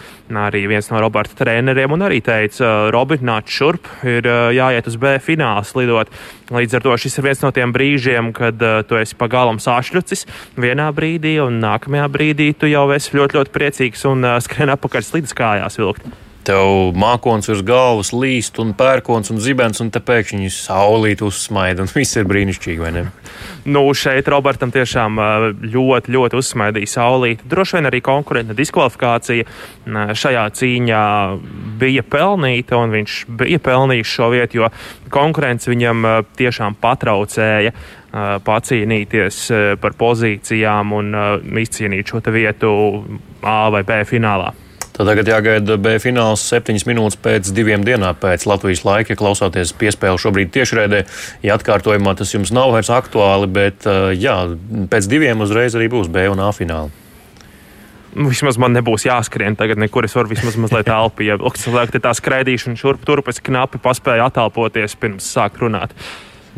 [0.42, 4.88] arī viens no Roberta treneriem un arī teica, uh, Robi, nāc šurp, ir uh, jāiet
[4.90, 6.10] uz B fināla slidot.
[6.52, 10.26] Līdz ar to šis ir viens no tiem brīžiem, kad uh, tu esi pagalam sāšļucis
[10.60, 15.06] vienā brīdī, un nākamajā brīdī tu jau esi ļoti, ļoti priecīgs un uh, skrien apakaļ
[15.06, 16.10] slidus kājās vilkt.
[16.42, 21.90] Tev mākons uz galvas līst, un pērkons un zibens, un te pēkšņi saulīt uzsmaida, un
[21.96, 23.04] viss ir brīnišķīgi, vai ne?
[23.62, 25.20] Nu, šeit Robertam tiešām
[25.62, 27.44] ļoti, ļoti uzsmaidīja saulīt.
[27.46, 29.46] Droši vien arī konkurenta diskvalifikācija
[30.18, 31.02] šajā cīņā
[31.78, 34.70] bija pelnīta, un viņš bija pelnījis šo vietu, jo
[35.14, 37.74] konkurence viņam tiešām patraucēja
[38.44, 39.38] pacīnīties
[39.80, 41.14] par pozīcijām un
[41.62, 42.74] izcīnīt šo vietu
[43.42, 44.52] A vai B finālā.
[45.02, 49.10] Tad tagad jāgaida B fināls septiņas minūtes pēc diviem dienām pēc Latvijas laika.
[49.10, 51.00] Ja klausāties piespēli šobrīd tiešraidē,
[51.42, 53.82] ja atkārtojumā tas jums nav vairs aktuāli, bet
[54.14, 54.36] jā,
[54.92, 56.94] pēc diviem uzreiz arī būs B un A fināli.
[58.14, 61.32] Nu, vismaz man nebūs jāskrien tagad, nekur es varu vismaz mazliet elpi.
[61.32, 65.98] Ja cilvēki tā skraidīšana šurp turp, es knapi paspēju attālpoties pirms sākt runāt.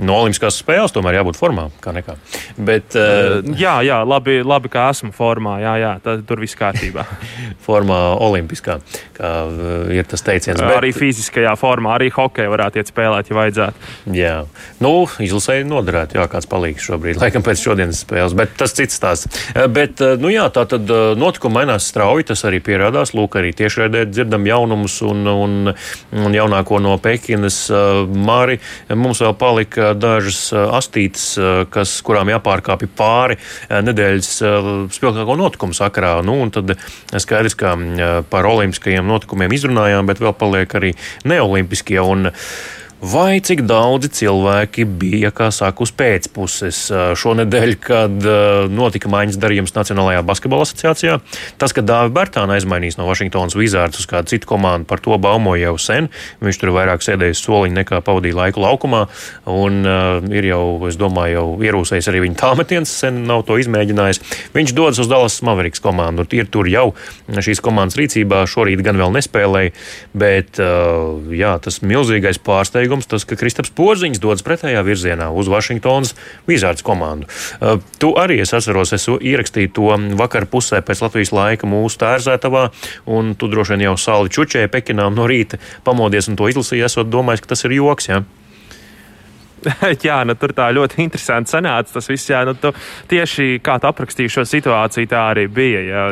[0.02, 2.16] No Olimpiskās spēles tomēr jābūt formā, kā nekā.
[2.58, 5.58] Bet, uh, jā, jā, labi, labi, ka esmu formā.
[5.62, 7.04] Jā, jā, tad tur viss kārtībā.
[7.66, 8.80] formā Olimpiskā,
[9.14, 10.58] kā uh, ir tas teiciens.
[10.58, 10.80] Bet...
[10.80, 13.92] Arī fiziskajā formā, arī hokeja varētu iet spēlēt, ja vajadzētu.
[14.18, 14.34] Jā,
[14.82, 14.92] nu,
[15.22, 19.30] izlasēji noderētu, jā, kāds palīgs šobrīd, laikam pēc šodienas spēles, bet tas cits stāsts.
[19.70, 20.90] Bet, nu jā, tā tad
[21.20, 23.14] notikumi mainās strauji, tas arī pierādās.
[23.14, 25.72] Lūk, arī tiešraidē dzirdam jaunumus un, un,
[26.18, 27.62] un jaunāko no Pekinas.
[28.10, 28.58] Māri,
[28.90, 31.26] mums vēl palika dažas astītes,
[31.74, 33.36] kas, kurām jāpārkāpj pāri
[33.68, 34.30] nedēļas
[34.94, 36.16] spilgtāko notikumu sakarā.
[36.26, 36.76] Nu, tad
[37.12, 37.74] skaidrs, ka
[38.32, 40.94] par olimpiskajiem notikumiem izrunājām, bet vēl paliek arī
[41.28, 42.00] neolimpiskie.
[42.00, 42.30] Un,
[43.04, 46.80] vai cik daudzi cilvēki bija, kā saka, uz pēcpuses
[47.20, 48.28] šonadēļ, kad
[48.72, 51.18] notika maiņas darījums Nacionālajā basketbola asociācijā.
[51.60, 55.68] Tas, ka Dāvis Bērtāna aizmainīs no Vašingtonas Wizards uz kādu citu komandu, par to baumoja
[55.68, 56.08] jau sen.
[56.44, 59.04] Viņš tur vairāk sēdējis soliņā nekā pavadīja laiku laukumā.
[59.50, 64.22] Un uh, ir jau, es domāju, jau ierūsējis arī viņa tāmetiens, sen nav to izmēģinājis.
[64.54, 66.26] Viņš dodas uz Dallas Mavericks komandu.
[66.34, 66.86] Ir tur jau
[67.28, 68.44] šīs komandas rīcībā.
[68.50, 69.74] Šorīt gan vēl nespēlēja,
[70.16, 75.48] bet uh, jā, tas milzīgais pārsteigums pārsteigums tas, ka Kristaps Porziņš dodas pretējā virzienā uz
[75.48, 76.14] Vašingtonas
[76.46, 77.26] Wizards komandu.
[77.60, 82.70] Uh, tu arī es atceros, es ierakstīju to vakar pusē pēc Latvijas laika mūsu tērzētavā,
[83.06, 87.10] un tu droši vien jau sāli čučēji Pekinām no rīta pamodies un to izlasīji, esot
[87.10, 88.08] domājis, ka tas ir joks.
[88.08, 88.22] Ja?
[90.08, 91.96] jā, nu, tur tā ļoti interesanti sanāca.
[91.96, 92.72] Tas viss, jā, nu, tu,
[93.10, 95.84] tieši kā tu aprakstīji šo situāciju, tā arī bija.
[95.88, 96.04] Jā.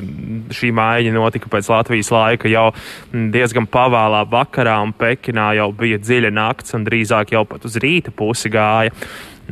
[0.54, 2.68] Šī maiņa notika pēc Latvijas laika jau
[3.12, 8.14] diezgan pavēlā vakarā, un Pekinā jau bija dziļa nakts, un drīzāk jau pat uz rīta
[8.14, 8.94] pusi gāja.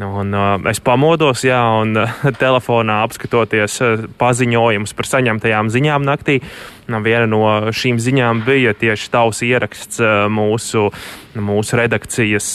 [0.00, 6.38] Un, uh, es pamodos, jā, un uh, telefonā apskatoties uh, paziņojumus par saņemtajām ziņām naktī.
[6.40, 10.88] Uh, viena no šīm ziņām bija tieši tavs ieraksts uh, mūsu,
[11.38, 12.52] mūsu redakcijas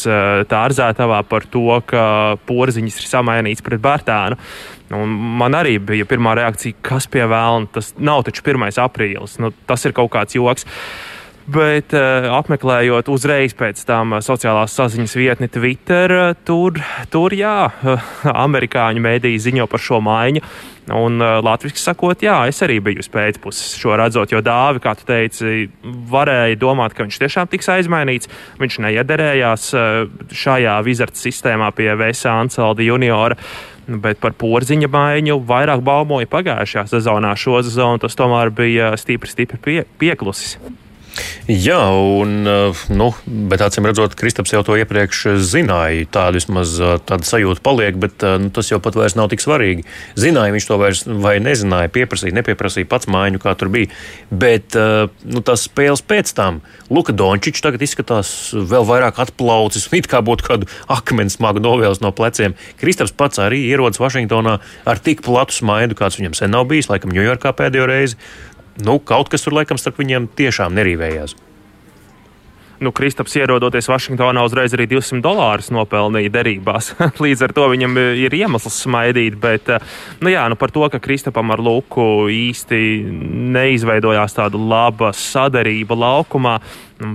[0.51, 2.05] tārzētavā par to, ka
[2.49, 4.39] porziņš ir samainīts pret Bērtānu.
[4.95, 7.71] Un man arī bija pirmā reakcija, kas pie vēlna.
[7.73, 8.67] Tas nav taču 1.
[8.83, 9.39] aprīlis.
[9.41, 10.67] Nu, tas ir kaut kāds joks.
[10.67, 11.14] Uh,
[11.45, 16.79] Bet uh, apmeklējot uzreiz pēc tam uh, sociālās saziņas vietni Twitter, uh, tur,
[17.13, 17.67] tur jā,
[18.45, 20.41] amerikāņu mēdīji ziņo par šo maiņu.
[20.95, 25.07] Un latviešu sakot, jā, es arī biju uz pēcpuses šo redzot, jo dāvi, kā tu
[25.09, 25.63] teici,
[26.13, 28.29] varēja domāt, ka viņš tiešām tiks aizmainīts.
[28.61, 29.65] Viņš neiederējās
[30.29, 33.41] šajā vizarta sistēmā pie Vēsā Ancelda juniora.
[33.89, 37.33] Bet par porziņa maiņu vairāk baumoja pagājušajā sezonā.
[37.33, 40.59] Šo sezonu tas tomēr bija stipri, stipri pie, pieklusis.
[41.45, 46.07] Jā, un, eh, nu, bet acīm redzot, Kristaps jau to iepriekš zināja.
[46.11, 49.43] Tāda vismaz eh, tāda sajūta paliek, bet eh, nu, tas jau pat vairs nav tik
[49.43, 49.85] svarīgi.
[50.19, 53.91] Zināja viņš to vairs vai nezināja, pieprasīja, nepieprasīja pats mājiņu, kā tur bija.
[54.31, 56.59] Bet nu, tas spēles pēc tam
[56.89, 62.11] Luka Dončičs tagad izskatās vēl vairāk atplaucis, it kā būtu kādu akmens smagu novēlis no
[62.15, 62.57] pleciem.
[62.81, 67.13] Kristaps pats arī ierodas Vašingtonā ar tik platu smaidu, kāds viņam sen nav bijis, laikam
[67.15, 68.19] Ņujorkā pēdējo reizi
[68.83, 71.37] nu, kaut kas tur laikam starp viņiem tiešām nerīvējās.
[72.79, 76.91] Nu, Kristaps ierodoties Vašingtonā uzreiz arī 200 dolārus nopelnīja derībās.
[77.23, 79.37] Līdz ar to viņam ir iemesls smaidīt.
[79.39, 79.85] Bet eh,
[80.19, 82.79] nu, jā, nu, par to, ka Kristapam ar Luku īsti
[83.55, 86.57] neizveidojās tāda laba sadarība laukumā.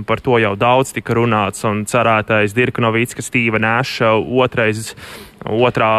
[0.09, 4.91] Par to jau daudz tika runāts, un cerētais Dirka Novicka, Stīva Nēša, otrais,
[5.45, 5.93] otrā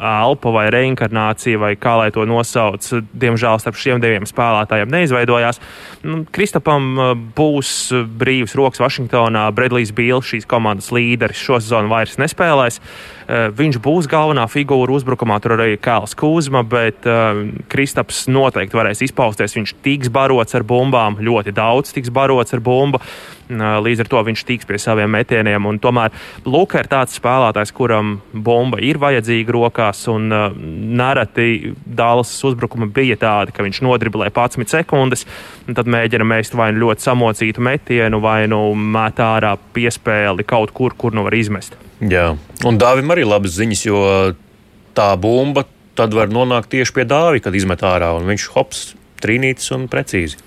[0.00, 5.60] elpa vai reinkarnācija, vai kā lai to nosauc, diemžēl starp šiem diviem spēlētājiem neizveidojās.
[6.06, 9.46] Nu, Kristapam uh, būs brīvs rokas Vašingtonā.
[9.56, 12.80] Bredlijs Bīls, šīs komandas līderis, šo sezonu vairs nespēlēs.
[13.30, 19.04] Uh, viņš būs galvenā figūra uzbrukumā, tur arī Kāls Kūzma, bet uh, Kristaps noteikti varēs
[19.06, 19.54] izpausties.
[19.54, 22.98] Viņš tiks barots ar bumbām, ļoti daudz tiks barots ar bumbu.
[23.50, 25.64] Līdz ar to viņš tiks pie saviem metieniem.
[25.82, 26.14] Tomēr
[26.46, 30.04] Luka ir tāds spēlētājs, kuram bumba ir vajadzīga rokās.
[30.12, 30.30] Un
[31.00, 35.26] nereti Dālas uzbrukumi bija tādi, ka viņš nodriblē 11 sekundes,
[35.66, 40.70] un tad mēģina mēst vai nu ļoti samocītu metienu, vai nu met ārā piespēli kaut
[40.70, 41.89] kur, kur nu var izmest.
[42.00, 42.30] Jā,
[42.64, 44.00] un Dāvim arī labas ziņas, jo
[44.96, 45.66] tā bumba
[45.98, 48.84] tad var nonākt tieši pie Dāvija, kad izmet ārā, un viņš hops,
[49.20, 50.38] trīnītis un precīzi.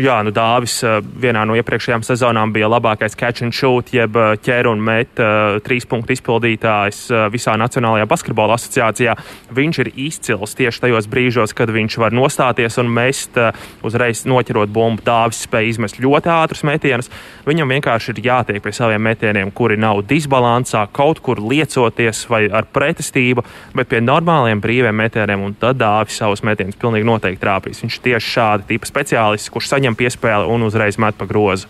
[0.00, 4.30] Jā, nu Dāvis eh, vienā no iepriekšējām sezonām bija labākais catch and shoot, jeb eh,
[4.40, 9.12] ķēru un met uh, trīs punktu izpildītājs visā Nacionālajā basketbola asociācijā.
[9.52, 13.36] Viņš ir izcils tieši tajos brīžos, kad viņš var nostāties un mest
[13.84, 15.04] uzreiz noķerot bumbu.
[15.04, 17.10] Dāvis spēja izmest ļoti ātrus metienus.
[17.44, 22.68] Viņam vienkārši ir jātiek pie saviem metieniem, kuri nav disbalansā, kaut kur liecoties vai ar
[22.72, 23.44] pretestību,
[23.76, 27.84] bet pie normāliem brīviem metieniem, un tad Dāvis savus metienus pilnīgi noteikti trāpīs.
[27.84, 31.66] Viņš ir tieši šāda tipa speciālists, kurš saņem saņem piespēli un uzreiz met pa grozu.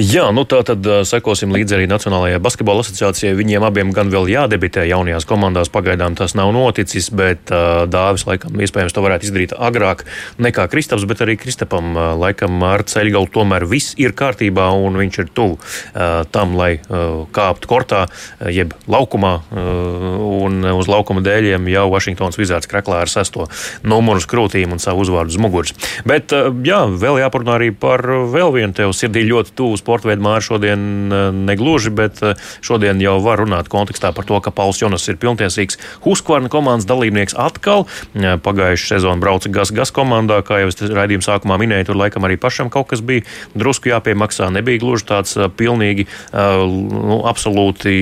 [0.00, 3.34] Jā, nu tā tad sekosim līdzi arī Nacionālajai basketbola asociācijai.
[3.38, 5.70] Viņiem abiem gan vēl jādebitē jaunajās komandās.
[5.72, 10.04] Pagaidām tas nav noticis, bet uh, Dāvis laikam iespējams to varētu izdarīt agrāk
[10.42, 15.20] nekā Kristaps, bet arī Kristapam uh, laikam ar ceļgalu tomēr viss ir kārtībā un viņš
[15.22, 21.24] ir tuvu uh, tam, lai uh, kāptu kortā, uh, jeb laukumā uh, un uz laukuma
[21.24, 23.48] dēļiem jau Vašingtons Vizārds kreklā ar sesto
[23.86, 25.76] numuru skrūtīm un savu uzvārdu uz muguras.
[26.08, 30.08] Bet uh, jā, vēl jāparunā arī par vēl vienu tev sirdī ļoti ļoti tuvu sporta
[30.08, 34.50] veidu māru šodien eh, negluži, bet eh, šodien jau var runāt kontekstā par to, ka
[34.50, 37.86] Pauls Jonas ir pilntiesīgs Huskvarna komandas dalībnieks atkal.
[38.14, 42.24] Eh, Pagājušā sezona brauca gas, gas komandā, kā jau es raidījuma sākumā minēju, tur laikam
[42.24, 43.24] arī pašam kaut kas bija
[43.54, 44.50] drusku jāpiemaksā.
[44.52, 47.92] Nebija gluži tāds pilnīgi, nu, absolūti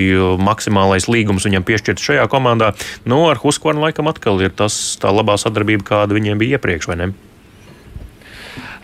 [0.40, 2.72] maksimālais līgums viņam piešķirts šajā komandā.
[3.05, 6.98] Nu, ar Huskvarnu laikam atkal ir tas tā labā sadarbība, kāda viņiem bija iepriekš, vai
[7.03, 7.11] ne?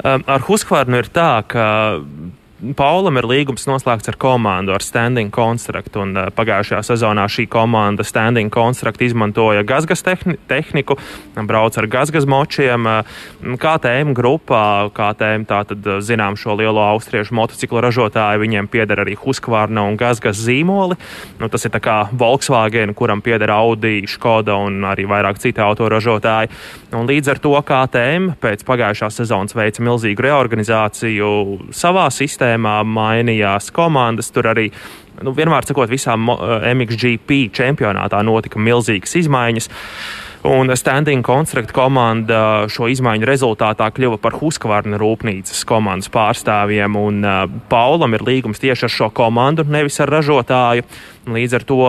[0.04, 1.66] Ar Huskvarnu ir tā, ka
[2.57, 8.04] Paulam ir līgums noslēgts ar komandu, ar standing construct, un uh, pagājušajā sezonā šī komanda
[8.07, 10.96] standing construct izmantoja gazgas tehni tehniku,
[11.36, 12.88] brauc ar gazgas močiem.
[12.88, 19.84] Uh, KTM grupā, KTM tātad zinām šo lielo austriešu motociklu ražotāju, viņiem pieder arī Husqvarna
[19.90, 20.96] un gazgas zīmoli.
[21.36, 26.48] Nu, tas ir tā kā Volkswagen, kuram pieder Audi, Škoda un arī vairāk citi autoražotāji.
[26.96, 31.36] Un līdz ar to KTM pēc pagājušās sezonas veica milzīgu reorganizāciju
[31.76, 34.30] savā sistēmā sistēmā mainījās komandas.
[34.30, 34.70] Tur arī
[35.22, 39.70] nu, vienmēr sakot, visā eh, MXGP čempionātā notika milzīgas izmaiņas.
[40.47, 46.94] Un Standing Construct komanda šo izmaiņu rezultātā kļuva par Husqvarna rūpnīcas komandas pārstāvjiem.
[46.94, 50.86] Un, uh, Paulam ir līgums tieši ar šo komandu, nevis ar ražotāju.
[51.34, 51.80] Līdz ar to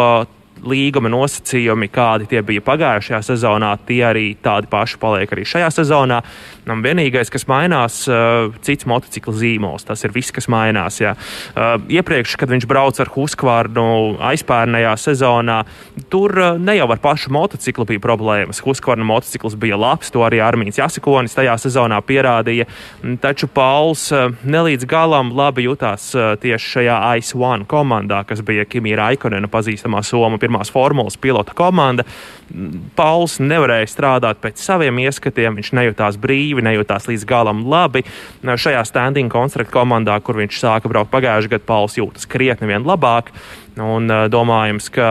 [0.66, 6.22] līguma nosacījumi, kādi tie bija pagājušajā sezonā, tie arī tādi paši paliek arī šajā sezonā.
[6.68, 9.86] Un vienīgais, kas mainās, ir uh, cits motocikla zīmols.
[9.88, 11.00] Tas ir viss, kas mainās.
[11.00, 11.14] Jā.
[11.56, 15.62] Uh, iepriekš, kad viņš brauca ar Husqvarnu aizpērnējā sezonā,
[16.12, 18.60] tur uh, ne jau ar pašu motociklu bija problēmas.
[18.66, 22.68] Husqvarna motocikls bija labs, to arī Armīns Jasikonis tajā sezonā pierādīja.
[23.24, 24.10] Taču Pauls
[24.44, 30.40] nelīdz galam labi jutās tieši šajā Ice One komandā, kas bija Kimija Raikonena pazīstamā Soma
[30.48, 32.08] pirmās formulas pilota komanda.
[32.96, 38.06] Pauls nevarēja strādāt pēc saviem ieskatiem, viņš nejūtās brīvi, nejūtās līdz galam labi.
[38.48, 43.34] Šajā standing construct komandā, kur viņš sāka braukt pagājušajā gadā, Pauls jūtas krietni vien labāk.
[43.78, 45.10] Un domājams, ka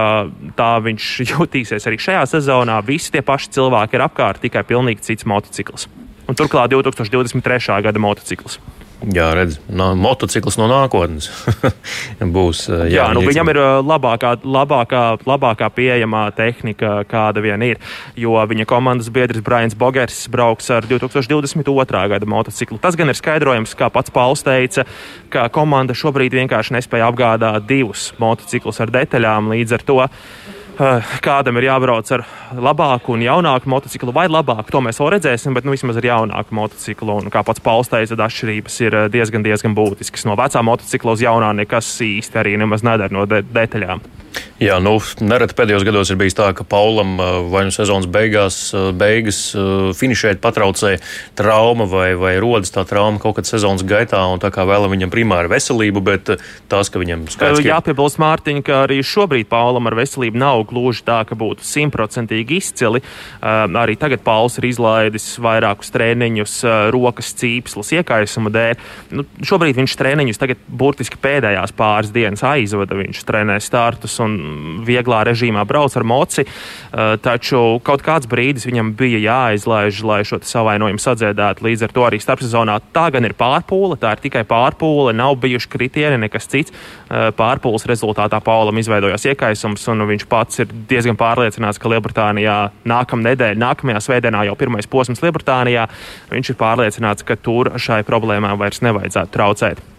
[0.58, 2.80] tā viņš jutīsies arī šajā sezonā.
[2.86, 5.86] Visi tie paši cilvēki ir apkārt, tikai pilnīgi cits motocikls.
[6.26, 7.82] Un turklāt 2023.
[7.86, 8.58] gada motocikls.
[8.96, 11.28] Jā, redz, no, motocikls no nākotnes
[12.36, 12.62] būs.
[12.70, 17.82] Jā, jā nu, viņam ir labākā, labākā, labākā pieejamā tehnika, kāda vien ir.
[18.16, 22.02] Jo viņa komandas biedrs Brians Bogers brauks ar 2022.
[22.14, 22.80] gada motociklu.
[22.80, 24.86] Tas gan ir skaidrojums, kā pats Pauls teica,
[25.28, 30.00] ka komanda šobrīd vienkārši nespēja apgādāt divus motociklus ar detaļām līdz ar to.
[30.76, 32.22] Eh, kādam ir jābrauc ar
[32.52, 36.52] labāku un jaunāku motociklu, vai labāku, to mēs vēl redzēsim, bet nu, vismaz ar jaunāku
[36.58, 37.14] motociklu.
[37.22, 40.26] Un, kā pats Pauls teica, atšķirības ir eh, diezgan, diezgan būtiskas.
[40.28, 44.04] No vecā motocikla uz jaunā nekas īsti arī nemaz nedara no de detaļām.
[44.62, 47.16] Jā, nu, nereti pēdējos gados ir bijis tā, ka Paulam
[47.52, 49.40] vai nu sezonas beigās, beigas
[49.98, 51.00] finišēt patraucēja
[51.36, 55.12] trauma vai, vai rodas tā trauma kaut kad sezonas gaitā, un tā kā vēlam viņam
[55.12, 56.32] primāri veselību, bet
[56.72, 57.60] tās, ka viņam skaidrs.
[57.60, 57.68] Ka...
[57.68, 63.02] Jāpiebilst, Mārtiņ, ka arī šobrīd Paulam ar veselību nav gluži tā, ka būtu simtprocentīgi izcili.
[63.42, 66.56] Arī tagad Pauls ir izlaidis vairākus treniņus
[66.96, 68.88] rokas cīpslas iekaisuma dēļ.
[69.20, 72.96] Nu, šobrīd viņš treniņus tagad burtiski pēdējās pāris dienas aizvada.
[72.98, 78.92] Viņš trenē startus un vieglā režīmā brauc ar moci, eh, taču kaut kāds brīdis viņam
[78.98, 81.64] bija jāizlaiž, lai šo savainojumu sadzēdētu.
[81.66, 85.72] Līdz ar to arī starpsezonā tā gan ir pārpūle, tā ir tikai pārpūle, nav bijuši
[85.72, 86.72] kritieni, nekas cits.
[87.10, 93.32] Eh, pārpūles rezultātā Paulam izveidojās iekaisums, un viņš pats ir diezgan pārliecināts, ka Lielbritānijā nākamā
[93.32, 95.88] nedēļa, nākamajā svētdienā jau pirmais posms Lielbritānijā,
[96.30, 99.95] viņš ir pārliecināts, ka tur šai problēmai vairs nevajadzētu traucēt.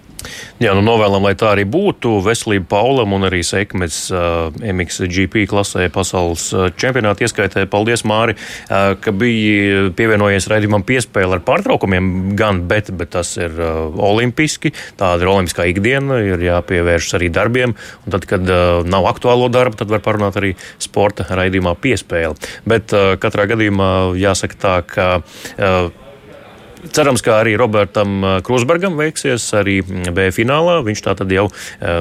[0.62, 2.18] Jā, nu novēlam, lai tā arī būtu.
[2.26, 7.68] Veselība Paulam un arī sekmes uh, MXGP klasē pasaules uh, čempionāta ieskaitē.
[7.70, 13.54] Paldies, Māri, uh, ka biji pievienojies raidījumam piespēle ar pārtraukumiem gan, bet, bet tas ir
[13.54, 14.74] uh, olimpiski.
[14.98, 17.78] Tāda ir olimpiskā ikdiena, ir jāpievēršas arī darbiem.
[18.06, 22.38] Un tad, kad uh, nav aktuālo darbu, tad var parunāt arī sporta raidījumā piespēle.
[22.68, 25.08] Bet uh, katrā gadījumā jāsaka tā, ka.
[25.58, 26.06] Uh,
[26.78, 30.78] Cerams, ka arī Robertam uh, Krusbergam veiksies arī mm, B finālā.
[30.86, 31.56] Viņš tā tad jau uh,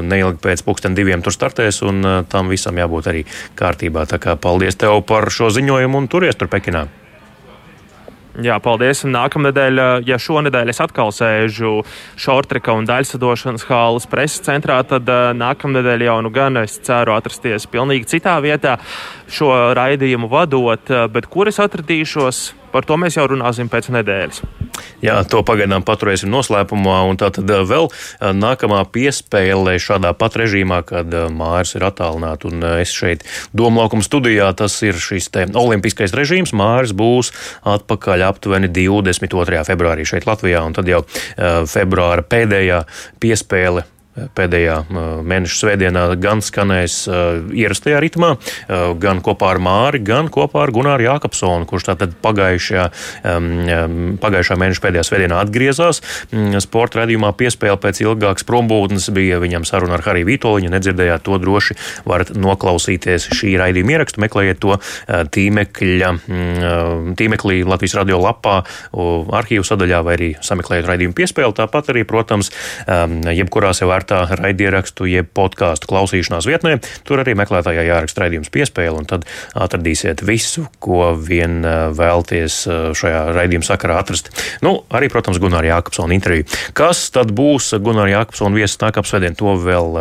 [0.04, 3.24] neilgi pēc pusdien diviem tur startēs, un uh, tam visam jābūt arī
[3.56, 4.04] kārtībā.
[4.10, 6.86] Tā kā paldies tev par šo ziņojumu un turies tur Pekinā.
[8.44, 9.00] Jā, paldies.
[9.06, 11.78] Un nākamnedēļ, ja šonadēļ es atkal sēžu
[12.20, 15.08] šortrika un daļsadošanas hālas preses centrā, tad
[15.40, 18.76] nākamnedēļ jau nu gan es ceru atrasties pilnīgi citā vietā
[19.32, 24.42] šo raidījumu vadot, bet kur es atradīšos, par to mēs jau runāsim pēc nedēļas.
[25.04, 26.98] Jā, to pagaidām paturēsim noslēpumā.
[27.20, 27.88] Tā tad vēl
[28.36, 32.50] nākamā piespēle šādā pat režīmā, kad mājas ir attālināta.
[32.50, 33.24] Un es šeit
[33.56, 36.54] Doma laukuma studijā, tas ir šis olimpiskais režīms.
[36.56, 37.32] Mājas būs
[37.64, 39.64] atpakaļ aptuveni 22.
[39.68, 40.64] februārī šeit Latvijā.
[40.64, 41.04] Un tad jau
[41.72, 42.84] februāra pēdējā
[43.20, 43.88] piespēle
[44.36, 44.76] pēdējā
[45.26, 47.02] mēneša svētdienā gan skanēs
[47.52, 48.34] ierastajā ritmā,
[49.02, 52.86] gan kopā ar Māri, gan kopā ar Gunāru Jākapsonu, kurš tātad pagājušajā,
[54.22, 56.02] pagājušā mēneša pēdējā svētdienā atgriezās.
[56.64, 60.66] Sporta redzījumā piespēle pēc ilgākas prombūtnes bija viņam saruna ar Hariju Vitoļu.
[60.66, 61.76] Ja nedzirdējāt to droši,
[62.08, 64.22] varat noklausīties šī raidījuma ierakstu.
[64.24, 66.10] Meklējiet to tīmekļa,
[67.20, 68.58] tīmeklī Latvijas radio lapā,
[69.40, 71.56] arhīvu sadaļā vai arī sameklējiet raidījumu piespēli.
[71.60, 72.52] Tāpat arī, protams,
[72.86, 76.78] jebkurā sev vērtā raidierakstu jeb podkāstu klausīšanās vietnē.
[77.04, 81.64] Tur arī meklētājā jāraksta raidījums piespēle, un tad atradīsiet visu, ko vien
[81.96, 84.30] vēlties šajā raidījuma sakarā atrast.
[84.62, 86.46] Nu, arī, protams, Gunārs Jākapsona intervija.
[86.76, 89.98] Kas tad būs Gunārs Jākapsona viesis nākamā svētdiena, to vēl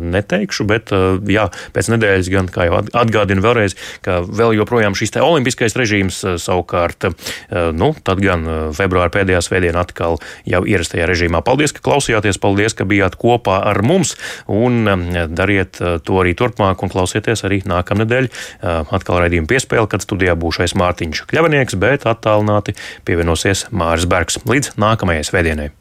[0.00, 0.92] neteikšu, bet
[1.30, 6.20] jā, pēc nedēļas gan, kā jau atgādinu vēlreiz, ka vēl joprojām šis te olimpiskais režīms
[6.42, 7.08] savukārt,
[7.76, 8.46] nu, tad gan
[8.76, 11.42] februāra pēdējā svētdiena atkal jau ierastajā režīmā.
[11.46, 13.16] Paldies, ka klausījāties, paldies, ka bijāt
[13.46, 14.16] kopā ar mums
[14.50, 14.84] un
[15.30, 18.30] dariet to arī turpmāk un klausieties arī nākamnedēļ
[18.90, 22.76] atkal raidījuma piespēle, kad studijā būšais Mārtiņš Kļavinieks, bet attālināti
[23.06, 24.40] pievienosies Māris Bergs.
[24.46, 25.72] Līdz nākamajai svētdienai!